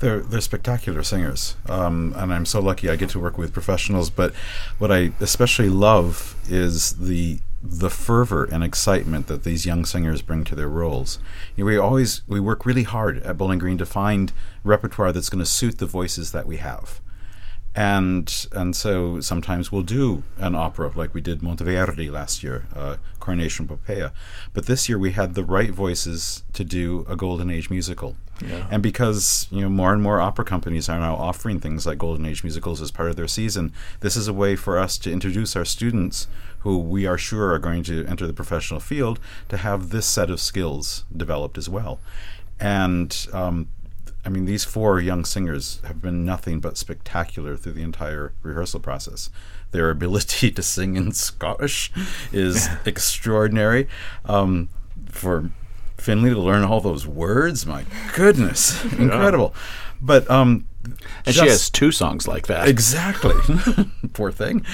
They're 0.00 0.20
they're 0.20 0.40
spectacular 0.40 1.02
singers, 1.02 1.56
um, 1.68 2.14
and 2.16 2.32
I'm 2.32 2.46
so 2.46 2.60
lucky 2.60 2.88
I 2.88 2.96
get 2.96 3.10
to 3.10 3.18
work 3.18 3.36
with 3.36 3.52
professionals. 3.52 4.10
But 4.10 4.32
what 4.78 4.90
I 4.90 5.12
especially 5.20 5.68
love 5.68 6.36
is 6.48 6.94
the 6.94 7.40
the 7.62 7.90
fervor 7.90 8.44
and 8.44 8.62
excitement 8.62 9.26
that 9.26 9.44
these 9.44 9.66
young 9.66 9.84
singers 9.84 10.22
bring 10.22 10.44
to 10.44 10.54
their 10.54 10.68
roles. 10.68 11.18
You 11.56 11.64
know, 11.64 11.68
we 11.68 11.76
always 11.76 12.22
we 12.26 12.40
work 12.40 12.64
really 12.64 12.84
hard 12.84 13.18
at 13.22 13.36
Bowling 13.36 13.58
Green 13.58 13.78
to 13.78 13.86
find 13.86 14.32
repertoire 14.62 15.12
that's 15.12 15.28
going 15.28 15.44
to 15.44 15.50
suit 15.50 15.78
the 15.78 15.86
voices 15.86 16.32
that 16.32 16.46
we 16.46 16.58
have 16.58 17.00
and 17.78 18.46
and 18.50 18.74
so 18.74 19.20
sometimes 19.20 19.70
we'll 19.70 19.82
do 19.82 20.24
an 20.36 20.56
opera 20.56 20.90
like 20.96 21.14
we 21.14 21.20
did 21.20 21.42
Monteverdi 21.42 22.10
last 22.10 22.42
year, 22.42 22.66
uh, 22.74 22.96
Coronation 23.20 23.68
Poppea. 23.68 24.10
But 24.52 24.66
this 24.66 24.88
year 24.88 24.98
we 24.98 25.12
had 25.12 25.34
the 25.34 25.44
right 25.44 25.70
voices 25.70 26.42
to 26.54 26.64
do 26.64 27.06
a 27.08 27.14
Golden 27.14 27.50
Age 27.50 27.70
musical. 27.70 28.16
And 28.70 28.82
because 28.82 29.46
you 29.50 29.60
know 29.60 29.68
more 29.68 29.92
and 29.92 30.02
more 30.02 30.20
opera 30.20 30.44
companies 30.44 30.88
are 30.88 30.98
now 30.98 31.14
offering 31.14 31.60
things 31.60 31.86
like 31.86 31.98
Golden 31.98 32.26
Age 32.26 32.42
musicals 32.42 32.80
as 32.80 32.90
part 32.90 33.08
of 33.08 33.16
their 33.16 33.28
season, 33.28 33.72
this 34.00 34.16
is 34.16 34.28
a 34.28 34.32
way 34.32 34.56
for 34.56 34.78
us 34.78 34.98
to 34.98 35.12
introduce 35.12 35.56
our 35.56 35.64
students, 35.64 36.28
who 36.60 36.78
we 36.78 37.06
are 37.06 37.18
sure 37.18 37.52
are 37.52 37.58
going 37.58 37.82
to 37.84 38.04
enter 38.06 38.26
the 38.26 38.32
professional 38.32 38.80
field, 38.80 39.18
to 39.48 39.56
have 39.56 39.90
this 39.90 40.06
set 40.06 40.30
of 40.30 40.40
skills 40.40 41.04
developed 41.14 41.58
as 41.58 41.68
well. 41.68 41.98
And 42.60 43.26
um, 43.32 43.68
I 44.24 44.28
mean, 44.30 44.44
these 44.44 44.64
four 44.64 45.00
young 45.00 45.24
singers 45.24 45.80
have 45.84 46.02
been 46.02 46.24
nothing 46.24 46.60
but 46.60 46.76
spectacular 46.76 47.56
through 47.56 47.72
the 47.72 47.82
entire 47.82 48.32
rehearsal 48.42 48.80
process. 48.80 49.30
Their 49.70 49.90
ability 49.98 50.50
to 50.50 50.62
sing 50.62 50.96
in 50.96 51.12
Scottish 51.12 51.92
is 52.32 52.68
extraordinary. 52.84 53.88
Um, 54.24 54.68
for 55.10 55.50
Finnleigh 55.98 56.30
to 56.34 56.40
learn 56.40 56.64
all 56.64 56.80
those 56.80 57.06
words, 57.06 57.66
my 57.66 57.84
goodness, 58.14 58.82
incredible. 58.98 59.54
But 60.00 60.30
um, 60.30 60.66
And 61.26 61.34
she 61.34 61.46
has 61.46 61.68
two 61.70 61.90
songs 61.90 62.28
like 62.28 62.46
that. 62.46 62.68
Exactly. 62.68 63.34
Poor 64.12 64.30
thing. 64.30 64.64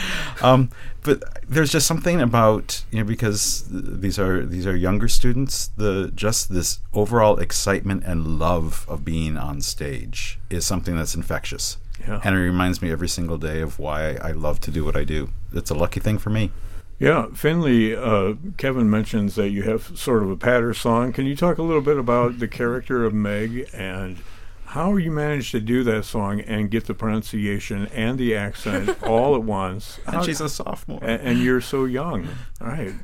Um, 0.42 0.70
but 1.02 1.22
there's 1.48 1.70
just 1.70 1.86
something 1.86 2.20
about 2.20 2.84
you 2.90 2.98
know 2.98 3.04
because 3.04 3.64
these 3.70 4.18
are 4.18 4.44
these 4.44 4.66
are 4.66 4.76
younger 4.76 5.08
students. 5.08 5.68
The 5.76 6.12
just 6.14 6.52
this 6.52 6.80
overall 6.92 7.38
excitement 7.38 8.04
and 8.04 8.38
love 8.38 8.84
of 8.88 9.04
being 9.04 9.36
on 9.36 9.60
stage 9.60 10.38
is 10.50 10.66
something 10.66 10.96
that's 10.96 11.14
infectious. 11.14 11.78
Yeah. 12.06 12.20
And 12.22 12.34
it 12.34 12.38
reminds 12.40 12.82
me 12.82 12.90
every 12.90 13.08
single 13.08 13.38
day 13.38 13.60
of 13.60 13.78
why 13.78 14.16
I 14.16 14.32
love 14.32 14.60
to 14.60 14.70
do 14.70 14.84
what 14.84 14.96
I 14.96 15.04
do. 15.04 15.30
It's 15.52 15.70
a 15.70 15.74
lucky 15.74 16.00
thing 16.00 16.18
for 16.18 16.30
me. 16.30 16.50
Yeah, 16.98 17.26
Finnleigh, 17.34 17.96
uh, 17.96 18.34
Kevin 18.56 18.88
mentions 18.88 19.34
that 19.34 19.50
you 19.50 19.62
have 19.64 19.98
sort 19.98 20.22
of 20.22 20.30
a 20.30 20.36
patter 20.36 20.72
song. 20.72 21.12
Can 21.12 21.26
you 21.26 21.34
talk 21.34 21.58
a 21.58 21.62
little 21.62 21.82
bit 21.82 21.98
about 21.98 22.38
the 22.38 22.48
character 22.48 23.04
of 23.04 23.12
Meg 23.12 23.68
and 23.74 24.18
how 24.66 24.96
you 24.96 25.10
managed 25.10 25.50
to 25.52 25.60
do 25.60 25.82
that 25.84 26.04
song 26.04 26.40
and 26.40 26.70
get 26.70 26.86
the 26.86 26.94
pronunciation 26.94 27.86
and 27.88 28.16
the 28.18 28.34
accent 28.36 29.02
all 29.06 29.34
at 29.34 29.42
once? 29.42 29.98
And 30.06 30.16
How- 30.16 30.22
she's 30.22 30.40
a 30.40 30.48
sophomore. 30.48 31.00
a- 31.02 31.06
and, 31.20 31.40
you're 31.40 31.60
so 31.60 31.84
young. 31.84 32.28
All 32.60 32.68
right. 32.68 32.94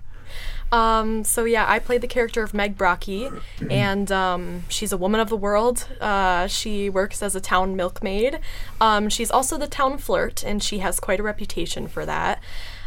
Um, 0.73 1.25
so 1.25 1.45
yeah, 1.45 1.65
I 1.69 1.81
played 1.81 2.01
the 2.01 2.07
character 2.07 2.45
of 2.45 2.55
Meg 2.55 2.79
Brockie, 2.79 3.43
and 3.69 4.11
um, 4.13 4.63
she's 4.69 4.93
a 4.93 4.97
woman 4.97 5.19
of 5.21 5.29
the 5.29 5.37
world. 5.37 5.89
Uh, 6.01 6.47
she 6.47 6.89
works 6.89 7.25
as 7.25 7.35
a 7.35 7.41
town 7.41 7.75
milkmaid. 7.75 8.39
Um, 8.81 9.09
she's 9.09 9.33
also 9.33 9.59
the 9.59 9.67
town 9.67 9.99
flirt, 9.99 10.45
and 10.45 10.63
she 10.63 10.79
has 10.79 11.01
quite 11.01 11.19
a 11.19 11.25
reputation 11.25 11.89
for 11.89 12.07
that. 12.07 12.41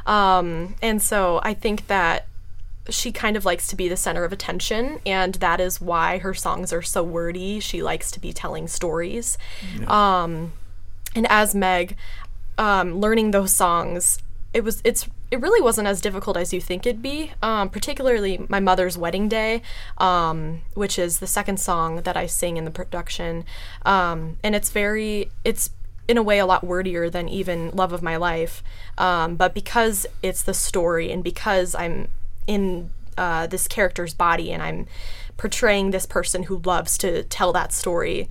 Um, 0.06 0.76
and 0.82 1.02
so 1.02 1.40
I 1.44 1.54
think 1.54 1.88
that 1.88 2.28
she 2.90 3.12
kind 3.12 3.38
of 3.38 3.46
likes 3.46 3.68
to 3.68 3.76
be 3.76 3.88
the 3.88 3.96
center 3.96 4.24
of 4.26 4.34
attention, 4.34 5.00
and 5.06 5.36
that 5.36 5.62
is 5.62 5.80
why 5.80 6.18
her 6.18 6.34
songs 6.34 6.74
are 6.74 6.82
so 6.82 7.02
wordy. 7.02 7.60
She 7.60 7.82
likes 7.82 8.12
to 8.12 8.20
be 8.20 8.34
telling 8.34 8.68
stories. 8.68 9.38
Um, 9.88 10.54
and 11.16 11.28
as 11.30 11.56
Meg, 11.56 11.96
um, 12.58 13.00
learning 13.00 13.32
those 13.32 13.54
songs, 13.54 14.20
it 14.54 14.64
was 14.64 14.82
it's 14.84 15.08
it 15.32 15.42
really 15.42 15.62
wasn't 15.62 15.88
as 15.88 16.00
difficult 16.02 16.38
as 16.38 16.54
you 16.54 16.62
think 16.62 16.86
it'd 16.86 17.02
be. 17.02 17.32
Um, 17.42 17.70
particularly 17.70 18.46
my 18.50 18.60
mother's 18.60 18.98
wedding 18.98 19.28
day, 19.28 19.62
um, 19.98 20.62
which 20.76 21.00
is 21.00 21.20
the 21.20 21.28
second 21.28 21.60
song 21.60 22.02
that 22.02 22.16
I 22.16 22.28
sing 22.28 22.58
in 22.58 22.66
the 22.66 22.72
production, 22.72 23.46
um, 23.86 24.38
and 24.44 24.56
it's 24.56 24.70
very 24.70 25.32
it's 25.44 25.70
in 26.08 26.18
a 26.18 26.24
way 26.24 26.40
a 26.40 26.46
lot 26.46 26.64
wordier 26.64 27.10
than 27.10 27.30
even 27.30 27.70
love 27.72 27.94
of 27.94 28.02
my 28.02 28.18
life 28.18 28.64
um, 28.98 29.36
but 29.36 29.54
because 29.54 30.06
it's 30.22 30.44
the 30.44 30.54
story 30.54 31.12
and 31.12 31.24
because 31.24 31.76
i'm 31.76 32.08
in 32.48 32.90
uh, 33.18 33.48
this 33.48 33.68
character's 33.68 34.14
body 34.14 34.52
and 34.52 34.62
i'm 34.62 34.88
portraying 35.38 35.92
this 35.92 36.06
person 36.06 36.44
who 36.44 36.62
loves 36.66 36.98
to 36.98 37.24
tell 37.24 37.54
that 37.54 37.72
story 37.72 38.30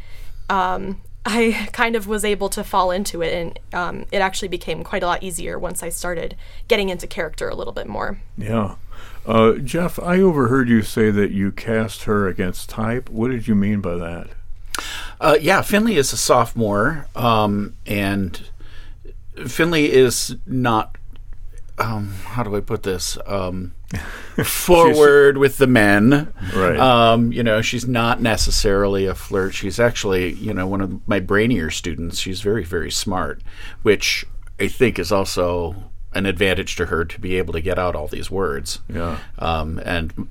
um, 0.50 1.00
i 1.24 1.68
kind 1.72 1.94
of 1.94 2.06
was 2.06 2.24
able 2.24 2.48
to 2.48 2.64
fall 2.64 2.90
into 2.90 3.22
it 3.22 3.32
and 3.32 3.58
um, 3.72 4.04
it 4.10 4.18
actually 4.18 4.48
became 4.48 4.82
quite 4.82 5.02
a 5.02 5.06
lot 5.06 5.22
easier 5.22 5.58
once 5.58 5.82
i 5.82 5.88
started 5.88 6.36
getting 6.68 6.88
into 6.88 7.06
character 7.06 7.48
a 7.48 7.54
little 7.54 7.72
bit 7.72 7.86
more 7.86 8.18
Yeah. 8.36 8.76
Uh, 9.24 9.52
Geoff, 9.54 10.00
I 10.00 10.18
overheard 10.20 10.68
you 10.68 10.82
say 10.82 11.10
that 11.10 11.30
you 11.30 11.52
cast 11.52 12.04
her 12.04 12.26
against 12.26 12.68
type. 12.68 13.08
What 13.08 13.30
did 13.30 13.46
you 13.46 13.54
mean 13.54 13.80
by 13.80 13.94
that? 13.94 14.30
Uh, 15.22 15.38
yeah, 15.40 15.62
Finnleigh 15.62 15.94
is 15.94 16.12
a 16.12 16.16
sophomore, 16.16 17.06
um, 17.14 17.76
and 17.86 18.42
Finnleigh 19.46 19.88
is 19.88 20.34
not. 20.46 20.98
Um, 21.78 22.08
how 22.24 22.42
do 22.42 22.56
I 22.56 22.60
put 22.60 22.82
this? 22.82 23.16
Um, 23.24 23.74
forward 24.44 25.38
with 25.38 25.58
the 25.58 25.68
men. 25.68 26.32
Right. 26.52 26.76
Um, 26.76 27.30
you 27.30 27.44
know, 27.44 27.62
she's 27.62 27.86
not 27.86 28.20
necessarily 28.20 29.06
a 29.06 29.14
flirt. 29.14 29.54
She's 29.54 29.78
actually, 29.78 30.32
you 30.34 30.52
know, 30.52 30.66
one 30.66 30.80
of 30.80 31.08
my 31.08 31.20
brainier 31.20 31.72
students. 31.72 32.18
She's 32.18 32.40
very, 32.40 32.64
very 32.64 32.90
smart, 32.90 33.42
which 33.82 34.24
I 34.58 34.66
think 34.66 34.98
is 34.98 35.12
also 35.12 35.90
an 36.14 36.26
advantage 36.26 36.74
to 36.76 36.86
her 36.86 37.04
to 37.04 37.20
be 37.20 37.36
able 37.36 37.52
to 37.52 37.60
get 37.60 37.78
out 37.78 37.94
all 37.94 38.08
these 38.08 38.30
words. 38.30 38.80
Yeah. 38.92 39.18
Um, 39.38 39.80
and 39.84 40.28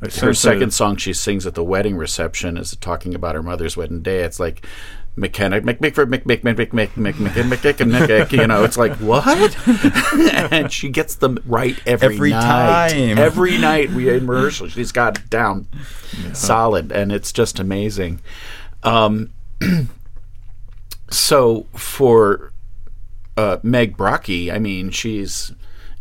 her 0.00 0.34
second 0.34 0.72
song 0.72 0.96
she 0.96 1.12
sings 1.12 1.46
at 1.46 1.54
the 1.54 1.64
wedding 1.64 1.96
reception 1.96 2.56
is 2.56 2.74
talking 2.76 3.14
about 3.14 3.34
her 3.34 3.42
mother's 3.42 3.76
wedding 3.76 4.00
day. 4.02 4.20
It's 4.22 4.40
like 4.40 4.66
mechanic, 5.16 5.64
Mc, 5.64 5.80
Mc, 5.80 5.96
Mc, 5.96 6.24
Mc, 6.26 6.44
Mc, 6.44 6.64
Mc, 6.72 6.96
Mc, 6.96 6.96
Mc, 6.96 7.46
Mc, 7.46 7.86
Mc, 7.86 8.32
you 8.32 8.46
know, 8.46 8.64
it's 8.64 8.78
like 8.78 8.92
what? 8.94 9.56
and 10.52 10.72
she 10.72 10.88
gets 10.88 11.16
them 11.16 11.38
right 11.44 11.76
every, 11.86 12.14
Every 12.14 12.30
night. 12.30 12.90
time. 12.92 13.18
Every 13.18 13.58
night 13.58 13.90
we 13.90 14.08
in 14.08 14.26
rehearsal, 14.26 14.68
she's 14.68 14.92
got 14.92 15.18
it 15.18 15.28
down 15.28 15.66
solid, 16.32 16.92
and 16.92 17.12
it's 17.12 17.32
just 17.32 17.58
amazing. 17.58 18.20
Um, 18.82 19.30
so 21.10 21.66
for 21.74 22.52
uh, 23.36 23.58
Meg 23.62 23.96
Brockie, 23.96 24.52
I 24.52 24.58
mean, 24.58 24.90
she's 24.90 25.52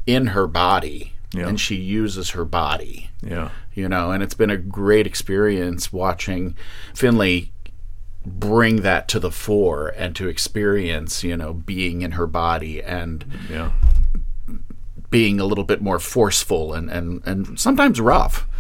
in 0.05 0.27
her 0.27 0.47
body, 0.47 1.13
Yeah. 1.33 1.47
and 1.47 1.59
she 1.59 1.75
uses 1.75 2.31
her 2.31 2.45
body 2.45 3.09
Yeah. 3.21 3.49
You 3.73 3.87
know, 3.87 4.11
and 4.11 4.21
it's 4.23 4.33
been 4.33 4.49
a 4.49 4.57
great 4.57 5.07
experience 5.07 5.93
watching 5.93 6.55
Finnleigh 6.93 7.49
bring 8.25 8.77
that 8.81 9.07
to 9.07 9.19
the 9.19 9.31
fore 9.31 9.93
and 9.95 10.15
to 10.15 10.27
experience, 10.27 11.23
you 11.23 11.37
know, 11.37 11.53
being 11.53 12.01
in 12.01 12.11
her 12.11 12.27
body 12.27 12.81
and 12.81 13.25
Yeah. 13.49 13.71
Being 15.09 15.39
a 15.39 15.45
little 15.45 15.63
bit 15.63 15.81
more 15.81 15.99
forceful 15.99 16.73
and, 16.73 16.89
and, 16.89 17.21
and 17.25 17.59
sometimes 17.59 17.99
rough. 17.99 18.45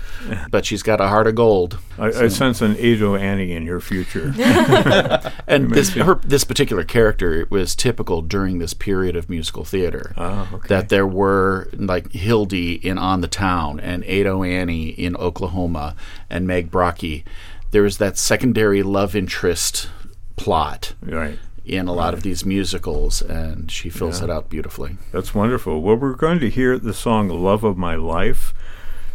But 0.51 0.65
she's 0.65 0.83
got 0.83 0.99
a 0.99 1.07
heart 1.07 1.27
of 1.27 1.35
gold. 1.35 1.79
I, 1.97 2.07
I 2.07 2.27
sense 2.27 2.61
an 2.61 2.71
Ado 2.71 3.15
Annie 3.15 3.53
in 3.53 3.63
your 3.63 3.79
future. 3.79 4.33
And 5.47 5.71
this 5.71 5.93
her 5.93 6.15
this 6.15 6.43
particular 6.43 6.83
character 6.83 7.47
was 7.49 7.75
typical 7.75 8.21
during 8.21 8.59
this 8.59 8.73
period 8.73 9.15
of 9.15 9.29
musical 9.29 9.63
theater. 9.63 10.13
Ah, 10.17 10.47
okay. 10.53 10.67
That 10.67 10.89
there 10.89 11.07
were 11.07 11.69
like 11.73 12.11
Hildy 12.11 12.73
in 12.85 12.97
On 12.97 13.21
the 13.21 13.27
Town 13.27 13.79
and 13.79 14.03
Ado 14.03 14.43
Annie 14.43 14.89
in 14.89 15.15
Oklahoma 15.15 15.95
and 16.29 16.45
Meg 16.45 16.69
Brockie. 16.69 17.23
There 17.71 17.83
was 17.83 17.97
that 17.97 18.17
secondary 18.17 18.83
love 18.83 19.15
interest 19.15 19.89
plot 20.35 20.93
right. 21.01 21.39
In 21.69 21.87
a 21.87 21.93
lot 21.93 22.15
of 22.15 22.23
these 22.23 22.47
musicals, 22.47 23.21
and 23.21 23.69
she 23.69 23.91
fills 23.91 24.23
it 24.23 24.29
out 24.31 24.49
beautifully. 24.49 24.97
That's 25.11 25.35
wonderful. 25.35 25.83
Well, 25.83 25.97
we're 25.97 26.15
going 26.15 26.39
to 26.39 26.49
hear 26.49 26.79
the 26.79 26.95
song 26.95 27.29
Love 27.29 27.63
of 27.63 27.77
My 27.77 27.93
Life. 27.93 28.55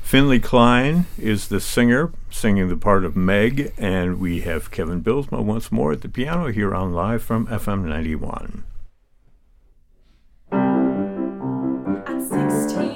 Finnleigh 0.04 0.38
Klein 0.38 1.06
is 1.18 1.48
the 1.48 1.58
singer, 1.58 2.12
singing 2.30 2.68
the 2.68 2.76
part 2.76 3.04
of 3.04 3.16
Meg, 3.16 3.72
and 3.76 4.20
we 4.20 4.42
have 4.42 4.70
Kevin 4.70 5.02
Bylsma 5.02 5.42
once 5.42 5.72
more 5.72 5.90
at 5.90 6.02
the 6.02 6.08
piano 6.08 6.52
here 6.52 6.72
on 6.72 6.92
Live 6.92 7.24
from 7.24 7.48
FM 7.48 7.86
91. 7.86 8.62
At 12.06 12.22
sixteen 12.22 12.94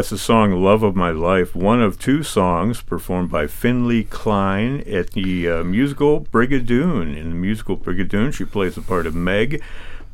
that's 0.00 0.08
the 0.08 0.16
song 0.16 0.52
Love 0.52 0.82
of 0.82 0.96
My 0.96 1.10
Life, 1.10 1.54
one 1.54 1.82
of 1.82 1.98
two 1.98 2.22
songs 2.22 2.80
performed 2.80 3.30
by 3.30 3.46
Finnleigh 3.46 4.08
Klein 4.08 4.82
at 4.86 5.10
the 5.10 5.46
uh, 5.46 5.62
musical 5.62 6.22
Brigadoon. 6.22 7.14
In 7.14 7.28
the 7.28 7.34
musical 7.34 7.76
Brigadoon, 7.76 8.32
she 8.32 8.46
plays 8.46 8.76
the 8.76 8.80
part 8.80 9.06
of 9.06 9.14
Meg. 9.14 9.62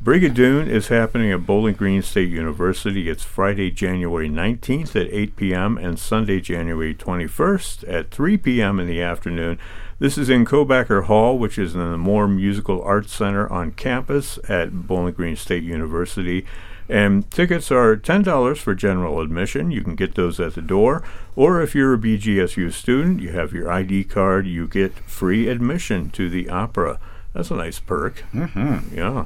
Brigadoon 0.03 0.67
is 0.67 0.89
happening 0.89 1.31
at 1.31 1.45
Bowling 1.45 1.75
Green 1.75 2.01
State 2.01 2.27
University. 2.27 3.09
It's 3.09 3.23
Friday, 3.23 3.71
January 3.71 4.27
19th 4.27 4.93
at 4.97 5.07
8 5.09 5.37
p.m. 5.37 5.77
and 5.77 5.97
Sunday, 5.97 6.41
January 6.41 6.93
21st 6.93 7.87
at 7.87 8.11
3 8.11 8.35
p.m. 8.35 8.81
in 8.81 8.87
the 8.87 9.01
afternoon. 9.01 9.57
This 9.99 10.17
is 10.17 10.29
in 10.29 10.43
Kobacker 10.43 11.05
Hall, 11.05 11.39
which 11.39 11.57
is 11.57 11.75
in 11.75 11.91
the 11.91 11.97
Moore 11.97 12.27
Musical 12.27 12.83
Arts 12.83 13.13
Center 13.13 13.49
on 13.49 13.71
campus 13.71 14.37
at 14.49 14.85
Bowling 14.85 15.13
Green 15.13 15.37
State 15.37 15.63
University. 15.63 16.45
And 16.89 17.29
tickets 17.31 17.71
are 17.71 17.97
$10 17.97 18.57
for 18.57 18.73
general 18.73 19.19
admission. 19.19 19.71
You 19.71 19.83
can 19.83 19.95
get 19.95 20.15
those 20.15 20.39
at 20.39 20.55
the 20.55 20.61
door. 20.61 21.03
Or 21.35 21.61
if 21.61 21.75
you're 21.75 21.93
a 21.93 21.97
BGSU 21.97 22.71
student, 22.71 23.21
you 23.21 23.29
have 23.29 23.53
your 23.53 23.69
ID 23.71 24.05
card, 24.05 24.47
you 24.47 24.67
get 24.67 24.93
free 24.99 25.47
admission 25.49 26.09
to 26.11 26.29
the 26.29 26.49
opera. 26.49 26.99
That's 27.33 27.51
a 27.51 27.55
nice 27.55 27.79
perk. 27.79 28.23
Mm-hmm. 28.33 28.95
Yeah. 28.95 29.25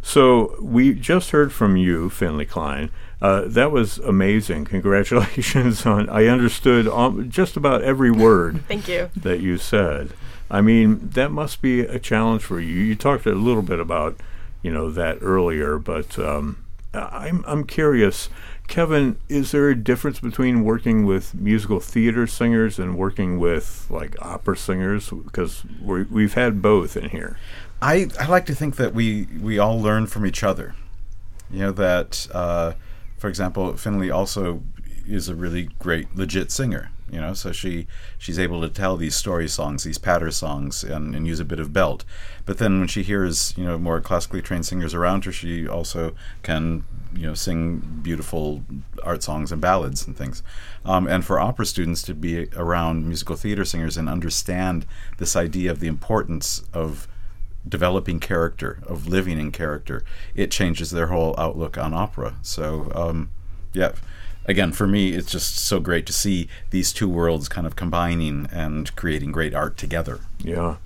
So 0.00 0.56
we 0.60 0.94
just 0.94 1.30
heard 1.30 1.52
from 1.52 1.76
you, 1.76 2.08
Finnleigh 2.10 2.48
Klein. 2.48 2.90
Uh, 3.20 3.42
that 3.46 3.70
was 3.70 3.98
amazing. 3.98 4.64
Congratulations 4.64 5.86
on. 5.86 6.08
I 6.08 6.26
understood 6.26 6.88
um, 6.88 7.30
just 7.30 7.56
about 7.56 7.82
every 7.82 8.10
word 8.10 8.64
Thank 8.68 8.88
you. 8.88 9.10
that 9.14 9.40
you 9.40 9.58
said. 9.58 10.12
I 10.50 10.60
mean, 10.60 11.10
that 11.10 11.30
must 11.30 11.62
be 11.62 11.80
a 11.82 12.00
challenge 12.00 12.42
for 12.42 12.58
you. 12.58 12.74
You 12.74 12.96
talked 12.96 13.26
a 13.26 13.32
little 13.32 13.62
bit 13.62 13.78
about, 13.78 14.18
you 14.60 14.72
know, 14.72 14.90
that 14.90 15.18
earlier, 15.20 15.78
but 15.78 16.18
um, 16.18 16.64
I'm 16.94 17.44
I'm 17.46 17.64
curious, 17.64 18.28
Kevin. 18.68 19.18
Is 19.28 19.52
there 19.52 19.68
a 19.70 19.76
difference 19.76 20.20
between 20.20 20.64
working 20.64 21.04
with 21.06 21.34
musical 21.34 21.80
theater 21.80 22.26
singers 22.26 22.78
and 22.78 22.96
working 22.96 23.38
with 23.38 23.86
like 23.90 24.14
opera 24.20 24.56
singers? 24.56 25.10
Because 25.10 25.64
we 25.80 26.04
we've 26.04 26.34
had 26.34 26.60
both 26.60 26.96
in 26.96 27.10
here. 27.10 27.38
I, 27.82 28.06
I 28.18 28.28
like 28.28 28.46
to 28.46 28.54
think 28.54 28.76
that 28.76 28.94
we, 28.94 29.26
we 29.40 29.58
all 29.58 29.78
learn 29.78 30.06
from 30.06 30.24
each 30.24 30.44
other. 30.44 30.76
You 31.50 31.58
know, 31.58 31.72
that, 31.72 32.28
uh, 32.32 32.74
for 33.18 33.28
example, 33.28 33.72
Finnleigh 33.76 34.14
also 34.14 34.62
is 35.04 35.28
a 35.28 35.34
really 35.34 35.64
great, 35.80 36.14
legit 36.14 36.52
singer. 36.52 36.91
You 37.12 37.20
know, 37.20 37.34
so 37.34 37.52
she 37.52 37.86
she's 38.16 38.38
able 38.38 38.62
to 38.62 38.70
tell 38.70 38.96
these 38.96 39.14
story 39.14 39.46
songs, 39.46 39.84
these 39.84 39.98
patter 39.98 40.30
songs, 40.30 40.82
and, 40.82 41.14
and 41.14 41.26
use 41.26 41.40
a 41.40 41.44
bit 41.44 41.60
of 41.60 41.70
belt. 41.70 42.06
But 42.46 42.56
then 42.56 42.78
when 42.78 42.88
she 42.88 43.02
hears, 43.02 43.52
you 43.56 43.64
know, 43.64 43.78
more 43.78 44.00
classically 44.00 44.40
trained 44.40 44.64
singers 44.64 44.94
around 44.94 45.26
her, 45.26 45.32
she 45.32 45.68
also 45.68 46.14
can, 46.42 46.84
you 47.14 47.26
know, 47.26 47.34
sing 47.34 48.00
beautiful 48.02 48.64
art 49.04 49.22
songs 49.22 49.52
and 49.52 49.60
ballads 49.60 50.06
and 50.06 50.16
things. 50.16 50.42
Um, 50.86 51.06
and 51.06 51.22
for 51.22 51.38
opera 51.38 51.66
students 51.66 52.00
to 52.04 52.14
be 52.14 52.48
around 52.56 53.06
musical 53.06 53.36
theater 53.36 53.66
singers 53.66 53.98
and 53.98 54.08
understand 54.08 54.86
this 55.18 55.36
idea 55.36 55.70
of 55.70 55.80
the 55.80 55.88
importance 55.88 56.64
of 56.72 57.06
developing 57.68 58.20
character, 58.20 58.78
of 58.86 59.06
living 59.06 59.38
in 59.38 59.52
character, 59.52 60.02
it 60.34 60.50
changes 60.50 60.90
their 60.90 61.08
whole 61.08 61.34
outlook 61.36 61.76
on 61.76 61.92
opera. 61.92 62.36
So, 62.40 62.90
um, 62.94 63.30
yeah, 63.74 63.92
again, 64.46 64.72
for 64.72 64.86
me, 64.86 65.12
it's 65.12 65.30
just 65.30 65.56
so 65.58 65.80
great 65.80 66.06
to 66.06 66.12
see 66.12 66.48
these 66.70 66.92
two 66.92 67.08
worlds 67.08 67.48
kind 67.48 67.66
of 67.66 67.76
combining 67.76 68.48
and 68.52 68.94
creating 68.96 69.32
great 69.32 69.54
art 69.54 69.76
together. 69.76 70.20
Yeah. 70.38 70.76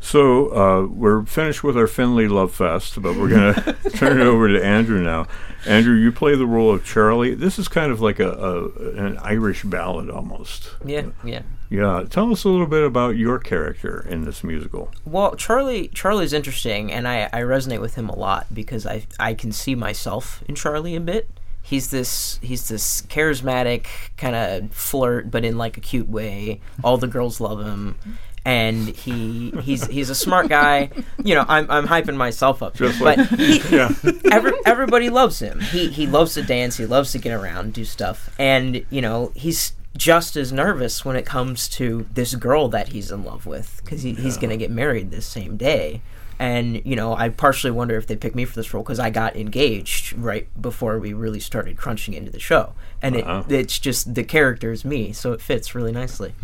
So 0.00 0.52
uh, 0.52 0.86
we're 0.86 1.24
finished 1.26 1.62
with 1.62 1.76
our 1.76 1.86
Finnleigh 1.86 2.28
Love 2.28 2.52
Fest, 2.52 3.00
but 3.00 3.16
we're 3.16 3.28
going 3.28 3.54
to 3.82 3.90
turn 3.94 4.20
it 4.20 4.24
over 4.24 4.48
to 4.48 4.64
Andrew 4.64 5.02
now. 5.02 5.26
Andrew, 5.64 5.94
you 5.94 6.10
play 6.10 6.34
the 6.34 6.46
role 6.46 6.74
of 6.74 6.84
Charlie. 6.84 7.34
This 7.34 7.58
is 7.58 7.68
kind 7.68 7.92
of 7.92 8.00
like 8.00 8.18
a, 8.18 8.30
a 8.30 8.68
an 8.96 9.18
Irish 9.18 9.62
ballad 9.62 10.10
almost. 10.10 10.70
Yeah, 10.84 11.06
yeah. 11.22 11.42
Yeah. 11.70 12.04
Tell 12.10 12.32
us 12.32 12.42
a 12.44 12.48
little 12.48 12.66
bit 12.66 12.82
about 12.82 13.16
your 13.16 13.38
character 13.38 14.04
in 14.08 14.24
this 14.24 14.42
musical. 14.42 14.90
Well, 15.04 15.36
Charlie 15.36 15.88
Charlie's 15.88 16.32
interesting, 16.32 16.90
and 16.90 17.06
I, 17.06 17.28
I 17.32 17.42
resonate 17.42 17.80
with 17.80 17.94
him 17.94 18.08
a 18.08 18.16
lot 18.16 18.52
because 18.52 18.86
I 18.86 19.06
I 19.20 19.34
can 19.34 19.52
see 19.52 19.76
myself 19.76 20.42
in 20.48 20.56
Charlie 20.56 20.96
a 20.96 21.00
bit. 21.00 21.30
He's 21.62 21.90
this 21.90 22.38
he's 22.42 22.68
this 22.68 23.02
charismatic 23.02 23.86
kind 24.16 24.34
of 24.36 24.72
flirt, 24.72 25.30
but 25.30 25.44
in 25.44 25.56
like 25.56 25.76
a 25.76 25.80
cute 25.80 26.08
way. 26.08 26.60
All 26.84 26.98
the 26.98 27.06
girls 27.06 27.40
love 27.40 27.64
him, 27.64 27.96
and 28.44 28.88
he 28.88 29.52
he's 29.62 29.86
he's 29.86 30.10
a 30.10 30.14
smart 30.14 30.48
guy. 30.48 30.90
You 31.24 31.34
know, 31.36 31.44
I'm 31.48 31.70
I'm 31.70 31.86
hyping 31.86 32.16
myself 32.16 32.62
up, 32.62 32.74
Just 32.74 32.98
but 32.98 33.16
like- 33.18 33.28
he, 33.30 33.58
Yeah. 33.76 33.90
every, 34.30 34.52
everybody 34.66 35.08
loves 35.08 35.38
him. 35.38 35.60
He 35.60 35.88
he 35.88 36.06
loves 36.06 36.34
to 36.34 36.42
dance. 36.42 36.76
He 36.76 36.84
loves 36.86 37.12
to 37.12 37.18
get 37.18 37.32
around, 37.32 37.72
do 37.74 37.84
stuff, 37.84 38.34
and 38.38 38.84
you 38.90 39.00
know 39.00 39.30
he's 39.34 39.72
just 39.96 40.36
as 40.36 40.52
nervous 40.52 41.04
when 41.04 41.16
it 41.16 41.24
comes 41.26 41.68
to 41.68 42.06
this 42.14 42.34
girl 42.34 42.68
that 42.68 42.88
he's 42.88 43.10
in 43.12 43.24
love 43.24 43.44
with 43.46 43.80
because 43.84 44.02
he, 44.02 44.14
he's 44.14 44.38
going 44.38 44.48
to 44.48 44.56
get 44.56 44.70
married 44.70 45.10
this 45.10 45.26
same 45.26 45.56
day. 45.58 46.00
And 46.42 46.84
you 46.84 46.96
know, 46.96 47.14
I 47.14 47.28
partially 47.28 47.70
wonder 47.70 47.96
if 47.96 48.08
they 48.08 48.16
picked 48.16 48.34
me 48.34 48.44
for 48.44 48.56
this 48.56 48.74
role 48.74 48.82
because 48.82 48.98
I 48.98 49.10
got 49.10 49.36
engaged 49.36 50.12
right 50.14 50.48
before 50.60 50.98
we 50.98 51.12
really 51.12 51.38
started 51.38 51.76
crunching 51.76 52.14
into 52.14 52.32
the 52.32 52.40
show, 52.40 52.72
and 53.00 53.14
Wow. 53.14 53.44
it 53.48 53.52
it's 53.54 53.78
just 53.78 54.16
the 54.16 54.24
character 54.24 54.72
is 54.72 54.84
me, 54.84 55.12
so 55.12 55.32
it 55.32 55.40
fits 55.40 55.72
really 55.76 55.92
nicely. 55.92 56.34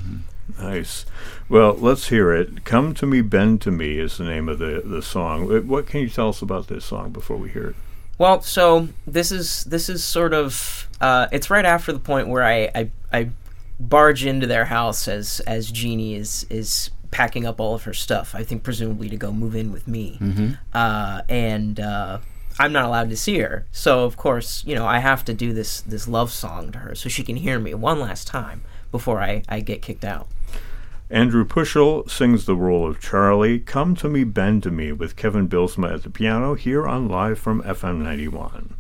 Nice. 0.57 1.05
Well, 1.49 1.75
let's 1.75 2.11
hear 2.11 2.33
it. 2.33 2.65
Come 2.65 2.95
to 2.95 3.07
Me, 3.07 3.23
Bend 3.23 3.61
to 3.63 3.73
Me 3.73 3.99
is 3.99 4.19
the 4.19 4.25
name 4.25 4.49
of 4.49 4.61
the, 4.61 4.83
the 4.85 5.03
song. 5.03 5.67
What 5.67 5.89
can 5.89 6.01
you 6.01 6.09
tell 6.09 6.29
us 6.29 6.43
about 6.43 6.69
this 6.69 6.85
song 6.85 7.11
before 7.11 7.37
we 7.37 7.51
hear 7.51 7.71
it? 7.71 7.77
Well, 8.19 8.41
so 8.43 8.89
this 9.05 9.33
is 9.33 9.65
this 9.65 9.89
is 9.89 10.05
sort 10.05 10.33
of 10.33 10.89
uh, 11.01 11.27
it's 11.33 11.51
right 11.51 11.65
after 11.65 11.93
the 11.93 11.99
point 11.99 12.29
where 12.29 12.45
I, 12.45 12.71
I 12.73 12.91
I 13.13 13.31
barge 13.81 14.25
into 14.25 14.47
their 14.47 14.67
house 14.67 15.09
as 15.09 15.41
as 15.41 15.73
Jeannie 15.73 16.15
is 16.15 16.47
is 16.51 16.91
packing 17.11 17.47
up 17.47 17.61
all 17.61 17.75
of 17.75 17.85
her 17.85 17.95
stuff. 17.95 18.35
I 18.35 18.43
think 18.45 18.63
presumably 18.63 19.09
to 19.09 19.17
go 19.17 19.33
move 19.33 19.55
in 19.55 19.73
with 19.73 19.89
me, 19.89 20.19
uh, 20.73 21.23
and 21.29 21.81
uh, 21.81 22.19
I'm 22.59 22.73
not 22.73 22.85
allowed 22.85 23.11
to 23.11 23.17
see 23.17 23.39
her. 23.39 23.67
So 23.73 24.05
of 24.05 24.17
course, 24.17 24.65
you 24.65 24.75
know, 24.75 24.87
I 24.87 24.99
have 24.99 25.25
to 25.27 25.35
do 25.35 25.53
this 25.53 25.81
this 25.81 26.09
love 26.09 26.31
song 26.33 26.73
to 26.73 26.79
her 26.79 26.95
so 26.95 27.09
she 27.09 27.23
can 27.23 27.37
hear 27.37 27.59
me 27.59 27.75
one 27.75 28.01
last 28.01 28.27
time 28.27 28.63
before 28.91 29.21
I 29.21 29.43
I 29.49 29.61
get 29.61 29.83
kicked 29.83 30.05
out. 30.05 30.29
Andrew 31.11 31.47
Puschel 31.47 32.11
sings 32.11 32.45
the 32.45 32.55
role 32.55 32.87
of 32.87 33.01
Charlie. 33.01 33.59
Come 33.61 33.95
to 33.97 34.11
Me, 34.11 34.25
Bend 34.25 34.63
to 34.65 34.71
Me 34.71 34.93
with 34.93 35.17
Kevin 35.17 35.49
Bylsma 35.49 35.95
at 35.95 36.03
the 36.03 36.11
piano 36.11 36.53
here 36.53 36.87
on 36.87 37.09
Live 37.09 37.39
from 37.39 37.63
FM 37.63 38.03
91. 38.03 38.75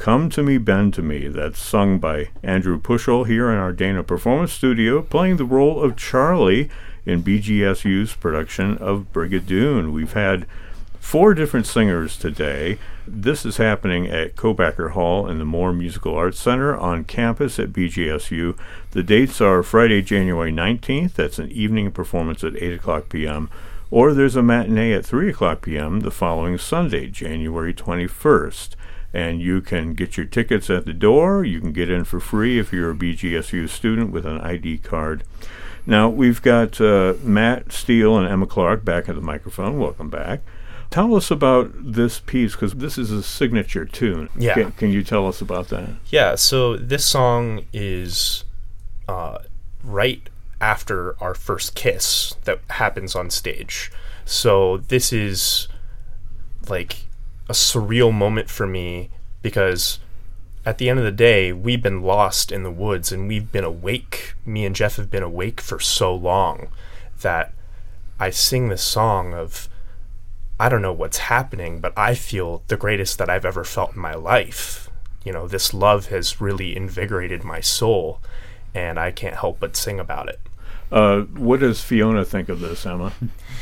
Come 0.00 0.30
to 0.30 0.42
Me, 0.42 0.56
Bend 0.56 0.94
to 0.94 1.02
Me. 1.02 1.28
That's 1.28 1.60
sung 1.60 1.98
by 1.98 2.30
Andrew 2.42 2.80
Puschel 2.80 3.26
here 3.26 3.50
in 3.50 3.58
our 3.58 3.70
Dana 3.70 4.02
Performance 4.02 4.50
Studio, 4.50 5.02
playing 5.02 5.36
the 5.36 5.44
role 5.44 5.82
of 5.82 5.94
Charlie 5.94 6.70
in 7.04 7.22
BGSU's 7.22 8.14
production 8.14 8.78
of 8.78 9.12
Brigadoon. 9.12 9.92
We've 9.92 10.14
had 10.14 10.46
four 11.00 11.34
different 11.34 11.66
singers 11.66 12.16
today. 12.16 12.78
This 13.06 13.44
is 13.44 13.58
happening 13.58 14.06
at 14.06 14.36
Kobacker 14.36 14.92
Hall 14.92 15.28
in 15.28 15.38
the 15.38 15.44
Moore 15.44 15.74
Musical 15.74 16.14
Arts 16.14 16.40
Center 16.40 16.74
on 16.74 17.04
campus 17.04 17.58
at 17.58 17.74
BGSU. 17.74 18.56
The 18.92 19.02
dates 19.02 19.38
are 19.42 19.62
Friday, 19.62 20.00
January 20.00 20.50
19th. 20.50 21.12
That's 21.12 21.38
an 21.38 21.52
evening 21.52 21.92
performance 21.92 22.42
at 22.42 22.56
8 22.56 22.72
o'clock 22.72 23.10
p.m. 23.10 23.50
Or 23.90 24.14
there's 24.14 24.36
a 24.36 24.42
matinee 24.42 24.94
at 24.94 25.04
3 25.04 25.28
o'clock 25.28 25.60
p.m. 25.60 26.00
the 26.00 26.10
following 26.10 26.56
Sunday, 26.56 27.08
January 27.08 27.74
21st 27.74 28.76
and 29.12 29.40
you 29.40 29.60
can 29.60 29.94
get 29.94 30.16
your 30.16 30.26
tickets 30.26 30.70
at 30.70 30.86
the 30.86 30.92
door. 30.92 31.44
You 31.44 31.60
can 31.60 31.72
get 31.72 31.90
in 31.90 32.04
for 32.04 32.20
free 32.20 32.58
if 32.58 32.72
you're 32.72 32.90
a 32.90 32.94
BGSU 32.94 33.68
student 33.68 34.12
with 34.12 34.24
an 34.24 34.40
ID 34.40 34.78
card. 34.78 35.24
Now, 35.86 36.08
we've 36.08 36.40
got 36.42 36.80
uh, 36.80 37.14
Matt 37.22 37.72
Steele 37.72 38.16
and 38.16 38.28
Emma 38.28 38.46
Clark 38.46 38.84
back 38.84 39.08
at 39.08 39.14
the 39.14 39.20
microphone. 39.20 39.78
Welcome 39.78 40.10
back. 40.10 40.40
Tell 40.90 41.14
us 41.14 41.30
about 41.30 41.70
this 41.74 42.18
piece 42.18 42.52
because 42.52 42.74
this 42.74 42.98
is 42.98 43.10
a 43.10 43.22
signature 43.22 43.84
tune. 43.84 44.28
Yeah. 44.36 44.54
Can, 44.54 44.72
can 44.72 44.90
you 44.90 45.02
tell 45.02 45.26
us 45.28 45.40
about 45.40 45.68
that? 45.68 45.88
Yeah, 46.06 46.34
so 46.34 46.76
this 46.76 47.04
song 47.04 47.64
is 47.72 48.44
uh, 49.08 49.38
right 49.84 50.28
after 50.60 51.20
our 51.22 51.34
first 51.34 51.74
kiss 51.74 52.34
that 52.44 52.60
happens 52.70 53.14
on 53.14 53.30
stage. 53.30 53.90
So 54.24 54.78
this 54.78 55.12
is 55.12 55.68
like 56.68 57.06
a 57.50 57.52
surreal 57.52 58.14
moment 58.14 58.48
for 58.48 58.64
me 58.64 59.10
because 59.42 59.98
at 60.64 60.78
the 60.78 60.88
end 60.88 61.00
of 61.00 61.04
the 61.04 61.10
day, 61.10 61.52
we've 61.52 61.82
been 61.82 62.00
lost 62.00 62.52
in 62.52 62.62
the 62.62 62.70
woods 62.70 63.10
and 63.10 63.26
we've 63.26 63.50
been 63.50 63.64
awake. 63.64 64.34
Me 64.46 64.64
and 64.64 64.76
Jeff 64.76 64.94
have 64.96 65.10
been 65.10 65.24
awake 65.24 65.60
for 65.60 65.80
so 65.80 66.14
long 66.14 66.68
that 67.22 67.52
I 68.20 68.30
sing 68.30 68.68
this 68.68 68.82
song 68.82 69.34
of 69.34 69.68
I 70.60 70.68
don't 70.68 70.82
know 70.82 70.92
what's 70.92 71.18
happening, 71.18 71.80
but 71.80 71.92
I 71.96 72.14
feel 72.14 72.62
the 72.68 72.76
greatest 72.76 73.18
that 73.18 73.28
I've 73.28 73.46
ever 73.46 73.64
felt 73.64 73.94
in 73.94 74.00
my 74.00 74.14
life. 74.14 74.88
You 75.24 75.32
know, 75.32 75.48
this 75.48 75.74
love 75.74 76.06
has 76.06 76.40
really 76.40 76.76
invigorated 76.76 77.42
my 77.42 77.60
soul, 77.60 78.20
and 78.74 79.00
I 79.00 79.10
can't 79.10 79.36
help 79.36 79.58
but 79.58 79.74
sing 79.74 79.98
about 79.98 80.28
it. 80.28 80.38
Uh, 80.90 81.20
what 81.22 81.60
does 81.60 81.80
Fiona 81.82 82.24
think 82.24 82.48
of 82.48 82.60
this, 82.60 82.84
Emma? 82.84 83.12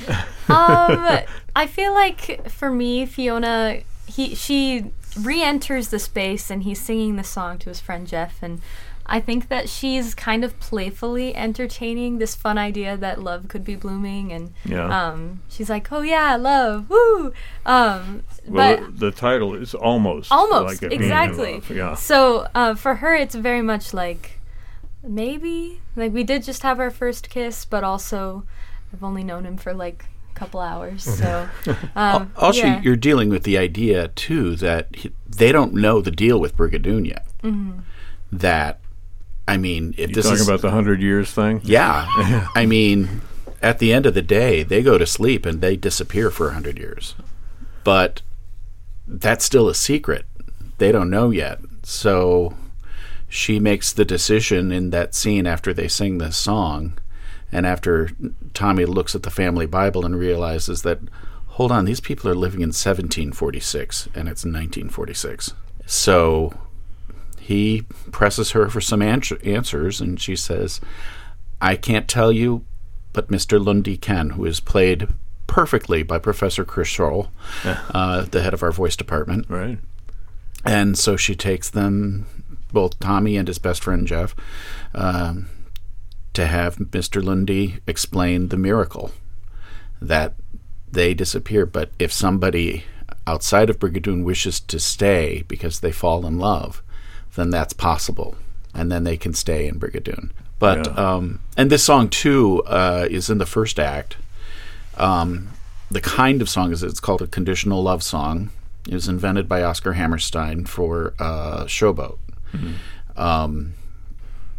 um, 0.08 0.18
I 1.56 1.66
feel 1.68 1.92
like 1.94 2.48
for 2.50 2.70
me, 2.70 3.04
Fiona, 3.06 3.80
he 4.06 4.34
she 4.34 4.92
re-enters 5.20 5.88
the 5.88 5.98
space 5.98 6.50
and 6.50 6.62
he's 6.62 6.80
singing 6.80 7.16
the 7.16 7.24
song 7.24 7.58
to 7.58 7.68
his 7.68 7.80
friend 7.80 8.06
Jeff, 8.06 8.42
and 8.42 8.60
I 9.10 9.20
think 9.20 9.48
that 9.48 9.68
she's 9.68 10.14
kind 10.14 10.44
of 10.44 10.58
playfully 10.60 11.34
entertaining 11.34 12.18
this 12.18 12.34
fun 12.34 12.58
idea 12.58 12.96
that 12.96 13.22
love 13.22 13.48
could 13.48 13.64
be 13.64 13.74
blooming, 13.74 14.32
and 14.32 14.52
Yeah. 14.64 14.86
um, 15.10 15.42
she's 15.48 15.68
like, 15.70 15.90
"Oh 15.92 16.02
yeah, 16.02 16.36
love, 16.36 16.88
woo!" 16.90 17.32
Um, 17.66 18.22
well, 18.46 18.76
but 18.76 18.86
the, 18.98 19.06
the 19.06 19.10
title 19.10 19.54
is 19.54 19.74
almost 19.74 20.30
almost 20.32 20.66
like 20.66 20.82
it 20.82 20.90
being 20.90 21.02
in 21.02 21.06
exactly. 21.10 21.62
Yeah. 21.74 21.94
So 21.94 22.46
uh, 22.54 22.74
for 22.74 22.96
her, 22.96 23.14
it's 23.14 23.34
very 23.34 23.62
much 23.62 23.92
like 23.92 24.37
maybe 25.02 25.80
like 25.96 26.12
we 26.12 26.24
did 26.24 26.42
just 26.42 26.62
have 26.62 26.80
our 26.80 26.90
first 26.90 27.30
kiss, 27.30 27.64
but 27.64 27.84
also 27.84 28.44
I've 28.92 29.02
only 29.04 29.24
known 29.24 29.44
him 29.44 29.56
for 29.56 29.74
like 29.74 30.06
a 30.34 30.38
couple 30.38 30.60
hours, 30.60 31.02
so 31.04 31.48
um, 31.96 32.32
Also, 32.36 32.60
yeah. 32.66 32.80
you're 32.82 32.96
dealing 32.96 33.28
with 33.28 33.42
the 33.44 33.58
idea 33.58 34.08
too 34.08 34.56
that 34.56 34.94
he, 34.94 35.12
they 35.26 35.52
don't 35.52 35.74
know 35.74 36.00
the 36.00 36.10
deal 36.10 36.38
with 36.40 36.56
Brigadoon 36.56 37.06
yet. 37.06 37.26
Mm-hmm. 37.42 37.80
That, 38.32 38.80
I 39.46 39.56
mean, 39.56 39.94
if 39.96 40.10
You 40.10 40.14
this 40.16 40.24
talking 40.26 40.40
is 40.40 40.48
about 40.48 40.60
the 40.60 40.70
hundred 40.70 41.00
years 41.00 41.30
thing? 41.32 41.60
yeah, 41.64 42.06
I 42.54 42.66
mean, 42.66 43.22
at 43.62 43.78
the 43.78 43.92
end 43.92 44.06
of 44.06 44.14
the 44.14 44.22
day, 44.22 44.62
they 44.62 44.82
go 44.82 44.98
to 44.98 45.06
sleep 45.06 45.44
and 45.46 45.60
they 45.60 45.76
disappear 45.76 46.30
for 46.30 46.48
a 46.48 46.52
hundred 46.54 46.78
years, 46.78 47.14
but 47.84 48.22
that's 49.06 49.44
still 49.44 49.68
a 49.68 49.74
secret. 49.74 50.26
They 50.78 50.92
don't 50.92 51.10
know 51.10 51.30
yet. 51.30 51.60
So 51.82 52.54
she 53.28 53.60
makes 53.60 53.92
the 53.92 54.04
decision 54.04 54.72
in 54.72 54.90
that 54.90 55.14
scene 55.14 55.46
after 55.46 55.72
they 55.74 55.88
sing 55.88 56.18
this 56.18 56.36
song, 56.36 56.98
and 57.52 57.66
after 57.66 58.10
Tommy 58.54 58.84
looks 58.84 59.14
at 59.14 59.22
the 59.22 59.30
family 59.30 59.66
Bible 59.66 60.04
and 60.04 60.18
realizes 60.18 60.82
that, 60.82 61.00
hold 61.46 61.72
on, 61.72 61.84
these 61.84 62.00
people 62.00 62.30
are 62.30 62.34
living 62.34 62.60
in 62.60 62.68
1746 62.68 64.06
and 64.06 64.28
it's 64.28 64.44
1946. 64.44 65.54
So 65.86 66.52
he 67.40 67.86
presses 68.12 68.50
her 68.50 68.68
for 68.68 68.80
some 68.80 69.00
answer- 69.00 69.38
answers, 69.42 70.00
and 70.00 70.20
she 70.20 70.36
says, 70.36 70.80
I 71.60 71.76
can't 71.76 72.06
tell 72.06 72.30
you, 72.30 72.64
but 73.14 73.28
Mr. 73.28 73.64
Lundy 73.64 73.96
can, 73.96 74.30
who 74.30 74.44
is 74.44 74.60
played 74.60 75.08
perfectly 75.46 76.02
by 76.02 76.18
Professor 76.18 76.64
Chris 76.64 76.88
Scholl, 76.88 77.28
uh, 77.64 78.22
the 78.22 78.42
head 78.42 78.52
of 78.52 78.62
our 78.62 78.70
voice 78.70 78.96
department. 78.96 79.46
Right. 79.48 79.78
And 80.64 80.98
so 80.98 81.16
she 81.16 81.34
takes 81.34 81.70
them, 81.70 82.26
both 82.72 82.98
Tommy 82.98 83.36
and 83.36 83.48
his 83.48 83.58
best 83.58 83.82
friend 83.82 84.06
Jeff, 84.06 84.34
um, 84.94 85.48
to 86.34 86.46
have 86.46 86.76
Mr. 86.76 87.22
Lundy 87.22 87.78
explain 87.86 88.48
the 88.48 88.56
miracle 88.56 89.10
that 90.00 90.34
they 90.90 91.14
disappear. 91.14 91.66
But 91.66 91.90
if 91.98 92.12
somebody 92.12 92.84
outside 93.26 93.68
of 93.70 93.78
Brigadoon 93.78 94.24
wishes 94.24 94.60
to 94.60 94.78
stay 94.78 95.44
because 95.48 95.80
they 95.80 95.92
fall 95.92 96.26
in 96.26 96.38
love, 96.38 96.82
then 97.34 97.50
that's 97.50 97.72
possible. 97.72 98.36
And 98.74 98.90
then 98.92 99.04
they 99.04 99.16
can 99.16 99.34
stay 99.34 99.66
in 99.66 99.80
Brigadoon. 99.80 100.30
But, 100.58 100.86
Yeah. 100.86 100.92
um, 101.14 101.40
and 101.56 101.70
this 101.70 101.84
song 101.84 102.08
too 102.08 102.62
uh, 102.64 103.06
is 103.10 103.30
in 103.30 103.38
the 103.38 103.46
first 103.46 103.78
act. 103.78 104.16
Um, 104.96 105.48
the 105.90 106.00
kind 106.00 106.42
of 106.42 106.48
song 106.48 106.72
is 106.72 106.82
it's 106.82 107.00
called 107.00 107.22
a 107.22 107.26
conditional 107.26 107.82
love 107.82 108.02
song. 108.02 108.50
It 108.88 108.94
was 108.94 109.08
invented 109.08 109.48
by 109.48 109.62
Oscar 109.62 109.92
Hammerstein 109.94 110.64
for 110.64 111.14
uh, 111.18 111.64
Showboat. 111.64 112.18
Um, 113.16 113.74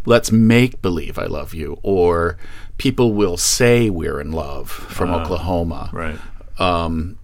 Let's 0.06 0.32
make 0.32 0.82
believe 0.82 1.19
I 1.19 1.25
love 1.25 1.54
you, 1.54 1.78
or 1.84 2.38
people 2.78 3.13
will 3.13 3.38
say 3.38 3.89
we're 3.89 4.19
in 4.19 4.32
love 4.32 4.71
from 4.71 5.12
Oklahoma. 5.12 5.89
Right. 5.93 6.17
Um, 6.58 7.19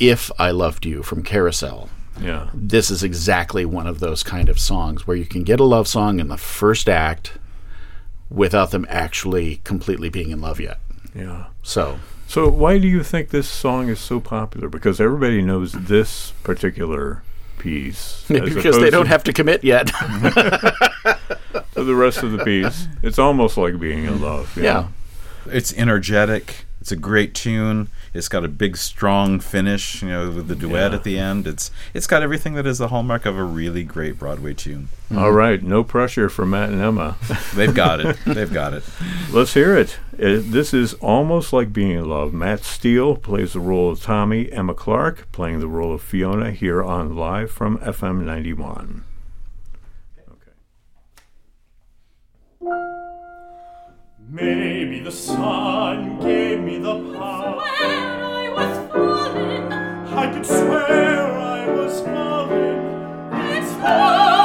if 0.00 0.30
I 0.38 0.50
loved 0.50 0.84
you 0.86 1.02
from 1.02 1.22
Carousel. 1.22 1.88
Yeah. 2.20 2.48
This 2.54 2.90
is 2.90 3.02
exactly 3.02 3.64
one 3.64 3.86
of 3.86 4.00
those 4.00 4.22
kind 4.22 4.48
of 4.48 4.58
songs 4.58 5.06
where 5.06 5.16
you 5.16 5.26
can 5.26 5.44
get 5.44 5.60
a 5.60 5.64
love 5.64 5.86
song 5.86 6.18
in 6.18 6.28
the 6.28 6.38
first 6.38 6.88
act 6.88 7.32
without 8.30 8.70
them 8.70 8.86
actually 8.88 9.56
completely 9.64 10.08
being 10.08 10.30
in 10.30 10.40
love 10.40 10.58
yet. 10.58 10.78
Yeah. 11.14 11.46
So 11.62 12.00
So 12.26 12.48
why 12.48 12.78
do 12.78 12.88
you 12.88 13.02
think 13.02 13.28
this 13.28 13.48
song 13.48 13.88
is 13.88 14.00
so 14.00 14.18
popular? 14.18 14.68
Because 14.68 15.00
everybody 15.00 15.42
knows 15.42 15.72
this 15.72 16.32
particular 16.42 17.22
piece. 17.58 18.24
maybe 18.28 18.50
because 18.54 18.78
they 18.78 18.90
don't 18.90 19.04
to- 19.04 19.10
have 19.10 19.24
to 19.24 19.32
commit 19.32 19.64
yet. 19.64 19.86
to 21.74 21.84
the 21.84 21.94
rest 21.94 22.22
of 22.22 22.32
the 22.32 22.44
piece. 22.44 22.86
It's 23.02 23.18
almost 23.18 23.56
like 23.56 23.78
being 23.78 24.04
in 24.04 24.20
love. 24.20 24.56
yeah. 24.56 24.88
It's 25.46 25.72
energetic. 25.74 26.64
It's 26.80 26.90
a 26.92 26.96
great 26.96 27.34
tune. 27.34 27.88
It's 28.14 28.28
got 28.28 28.44
a 28.44 28.48
big, 28.48 28.76
strong 28.76 29.38
finish. 29.40 30.02
You 30.02 30.08
know, 30.08 30.30
with 30.30 30.48
the 30.48 30.54
duet 30.56 30.90
Yeah. 30.92 30.96
at 30.96 31.04
the 31.04 31.18
end. 31.18 31.46
It's 31.46 31.70
it's 31.94 32.06
got 32.06 32.22
everything 32.22 32.54
that 32.54 32.66
is 32.66 32.78
the 32.78 32.88
hallmark 32.88 33.26
of 33.26 33.36
a 33.36 33.44
really 33.44 33.82
great 33.84 34.18
Broadway 34.18 34.54
tune. 34.54 34.88
All 35.14 35.30
right. 35.32 35.62
No 35.62 35.84
pressure 35.84 36.28
for 36.28 36.44
Matt 36.46 36.70
and 36.70 36.80
Emma. 36.80 37.16
They've 37.54 37.74
got 37.74 38.00
it. 38.00 38.16
They've 38.26 38.52
got 38.52 38.72
it. 38.74 38.82
Let's 39.30 39.54
hear 39.54 39.76
it. 39.76 39.98
Uh, 40.18 40.40
This 40.42 40.72
is 40.72 40.94
almost 40.94 41.52
like 41.52 41.72
being 41.72 41.90
in 41.90 42.08
love. 42.08 42.32
Matt 42.32 42.64
Steele 42.64 43.16
plays 43.16 43.52
the 43.52 43.60
role 43.60 43.90
of 43.90 44.02
Tommy. 44.02 44.50
Emma 44.50 44.74
Clark 44.74 45.30
playing 45.32 45.60
the 45.60 45.68
role 45.68 45.92
of 45.92 46.02
Fiona 46.02 46.52
here 46.52 46.82
on 46.82 47.14
Live 47.16 47.50
from 47.50 47.78
FM 47.78 48.24
91. 48.24 49.04
Maybe 54.28 55.00
the 55.00 55.12
sun 55.12 56.18
gave 56.20 56.60
me 56.60 56.78
the 56.78 56.94
power. 57.16 57.56
When 57.56 57.90
I 57.90 58.50
was 58.56 58.90
falling, 58.92 59.72
I 59.72 60.32
could 60.32 60.46
swear 60.46 61.32
I 61.32 61.68
was 61.70 62.00
falling. 62.00 62.80
it's 63.56 63.72
almost 63.84 64.35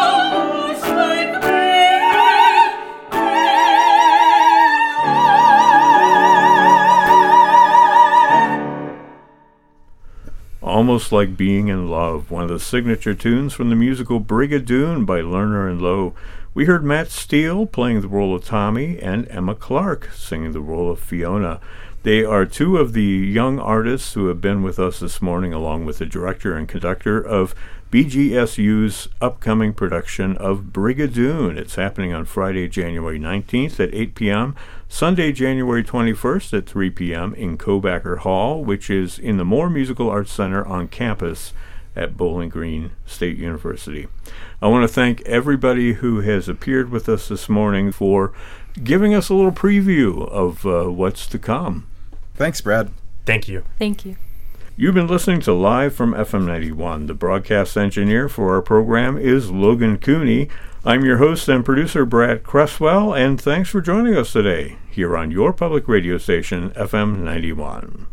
Almost 10.72 11.12
like 11.12 11.36
being 11.36 11.68
in 11.68 11.90
love, 11.90 12.32
one 12.32 12.44
of 12.44 12.50
the 12.50 12.58
signature 12.58 13.14
tunes 13.14 13.54
from 13.54 13.70
the 13.70 13.76
musical 13.76 14.22
Brigadoon 14.22 15.06
by 15.06 15.20
Lerner 15.20 15.70
and 15.70 15.82
Loewe. 15.82 16.14
We 16.54 16.64
heard 16.64 16.86
Matt 16.86 17.12
Steele 17.12 17.66
playing 17.66 18.00
the 18.00 18.08
role 18.08 18.34
of 18.34 18.46
Tommy 18.46 18.98
and 18.98 19.28
Emma 19.28 19.54
Clark 19.54 20.12
singing 20.16 20.54
the 20.54 20.62
role 20.62 20.90
of 20.90 20.98
Fiona. 20.98 21.60
They 22.04 22.24
are 22.24 22.46
two 22.46 22.78
of 22.78 22.94
the 22.94 23.04
young 23.04 23.60
artists 23.60 24.14
who 24.14 24.28
have 24.28 24.40
been 24.40 24.64
with 24.64 24.80
us 24.80 25.02
this 25.02 25.22
morning, 25.22 25.52
along 25.52 25.86
with 25.86 25.98
the 25.98 26.06
director 26.06 26.56
and 26.56 26.70
conductor 26.70 27.22
of 27.22 27.54
BGSU's 27.91 29.10
upcoming 29.19 29.73
production 29.73 30.38
of 30.38 30.71
Brigadoon. 30.71 31.58
It's 31.58 31.75
happening 31.75 32.13
on 32.13 32.23
Friday, 32.23 32.69
January 32.69 33.19
19th 33.19 33.82
at 33.82 33.93
8 33.93 34.15
p.m., 34.15 34.56
Sunday, 34.88 35.34
January 35.34 35.84
21st 35.84 36.58
at 36.58 36.65
3 36.65 36.89
p.m. 36.91 37.34
in 37.34 37.58
Kobacker 37.58 38.19
Hall, 38.19 38.63
which 38.63 38.89
is 38.89 39.19
in 39.19 39.36
the 39.36 39.43
Moore 39.43 39.69
Musical 39.69 40.10
Arts 40.10 40.32
Center 40.32 40.65
on 40.65 40.88
campus 40.88 41.51
at 41.93 42.15
Bowling 42.15 42.47
Green 42.47 42.91
State 43.06 43.38
University. 43.38 44.08
I 44.62 44.69
want 44.69 44.88
to 44.88 44.93
thank 44.93 45.19
everybody 45.23 45.93
who 45.93 46.21
has 46.21 46.47
appeared 46.47 46.91
with 46.91 47.10
us 47.10 47.27
this 47.27 47.49
morning 47.49 47.91
for 47.91 48.32
giving 48.82 49.13
us 49.13 49.27
a 49.27 49.34
little 49.34 49.51
preview 49.51 50.30
of 50.30 50.65
uh, 50.65 50.89
what's 50.89 51.27
to 51.27 51.38
come. 51.38 51.88
Thanks, 52.36 52.62
Brad. 52.62 52.91
Thank 53.25 53.49
you. 53.49 53.65
Thank 53.77 54.06
you. 54.06 54.15
You've 54.82 54.96
been 54.96 55.06
listening 55.06 55.41
to 55.41 55.54
Live 55.54 55.94
from 55.94 56.15
FM 56.15 56.48
91. 56.48 57.06
The 57.06 57.13
broadcast 57.13 57.78
engineer 57.78 58.28
for 58.28 58.56
our 58.56 58.63
program 58.63 59.15
is 59.15 59.52
Logan 59.52 60.00
Cooney. 60.00 60.50
I'm 60.84 61.06
your 61.06 61.17
host 61.17 61.48
and 61.48 61.63
producer, 61.63 62.04
Brad 62.04 62.41
Cresswell, 62.41 63.13
and 63.13 63.39
thanks 63.39 63.70
for 63.70 63.80
joining 63.80 64.17
us 64.17 64.32
today 64.34 64.78
here 64.89 65.15
on 65.15 65.30
your 65.30 65.54
public 65.54 65.88
radio 65.88 66.17
station, 66.17 66.72
FM 66.72 67.20
91. 67.20 68.08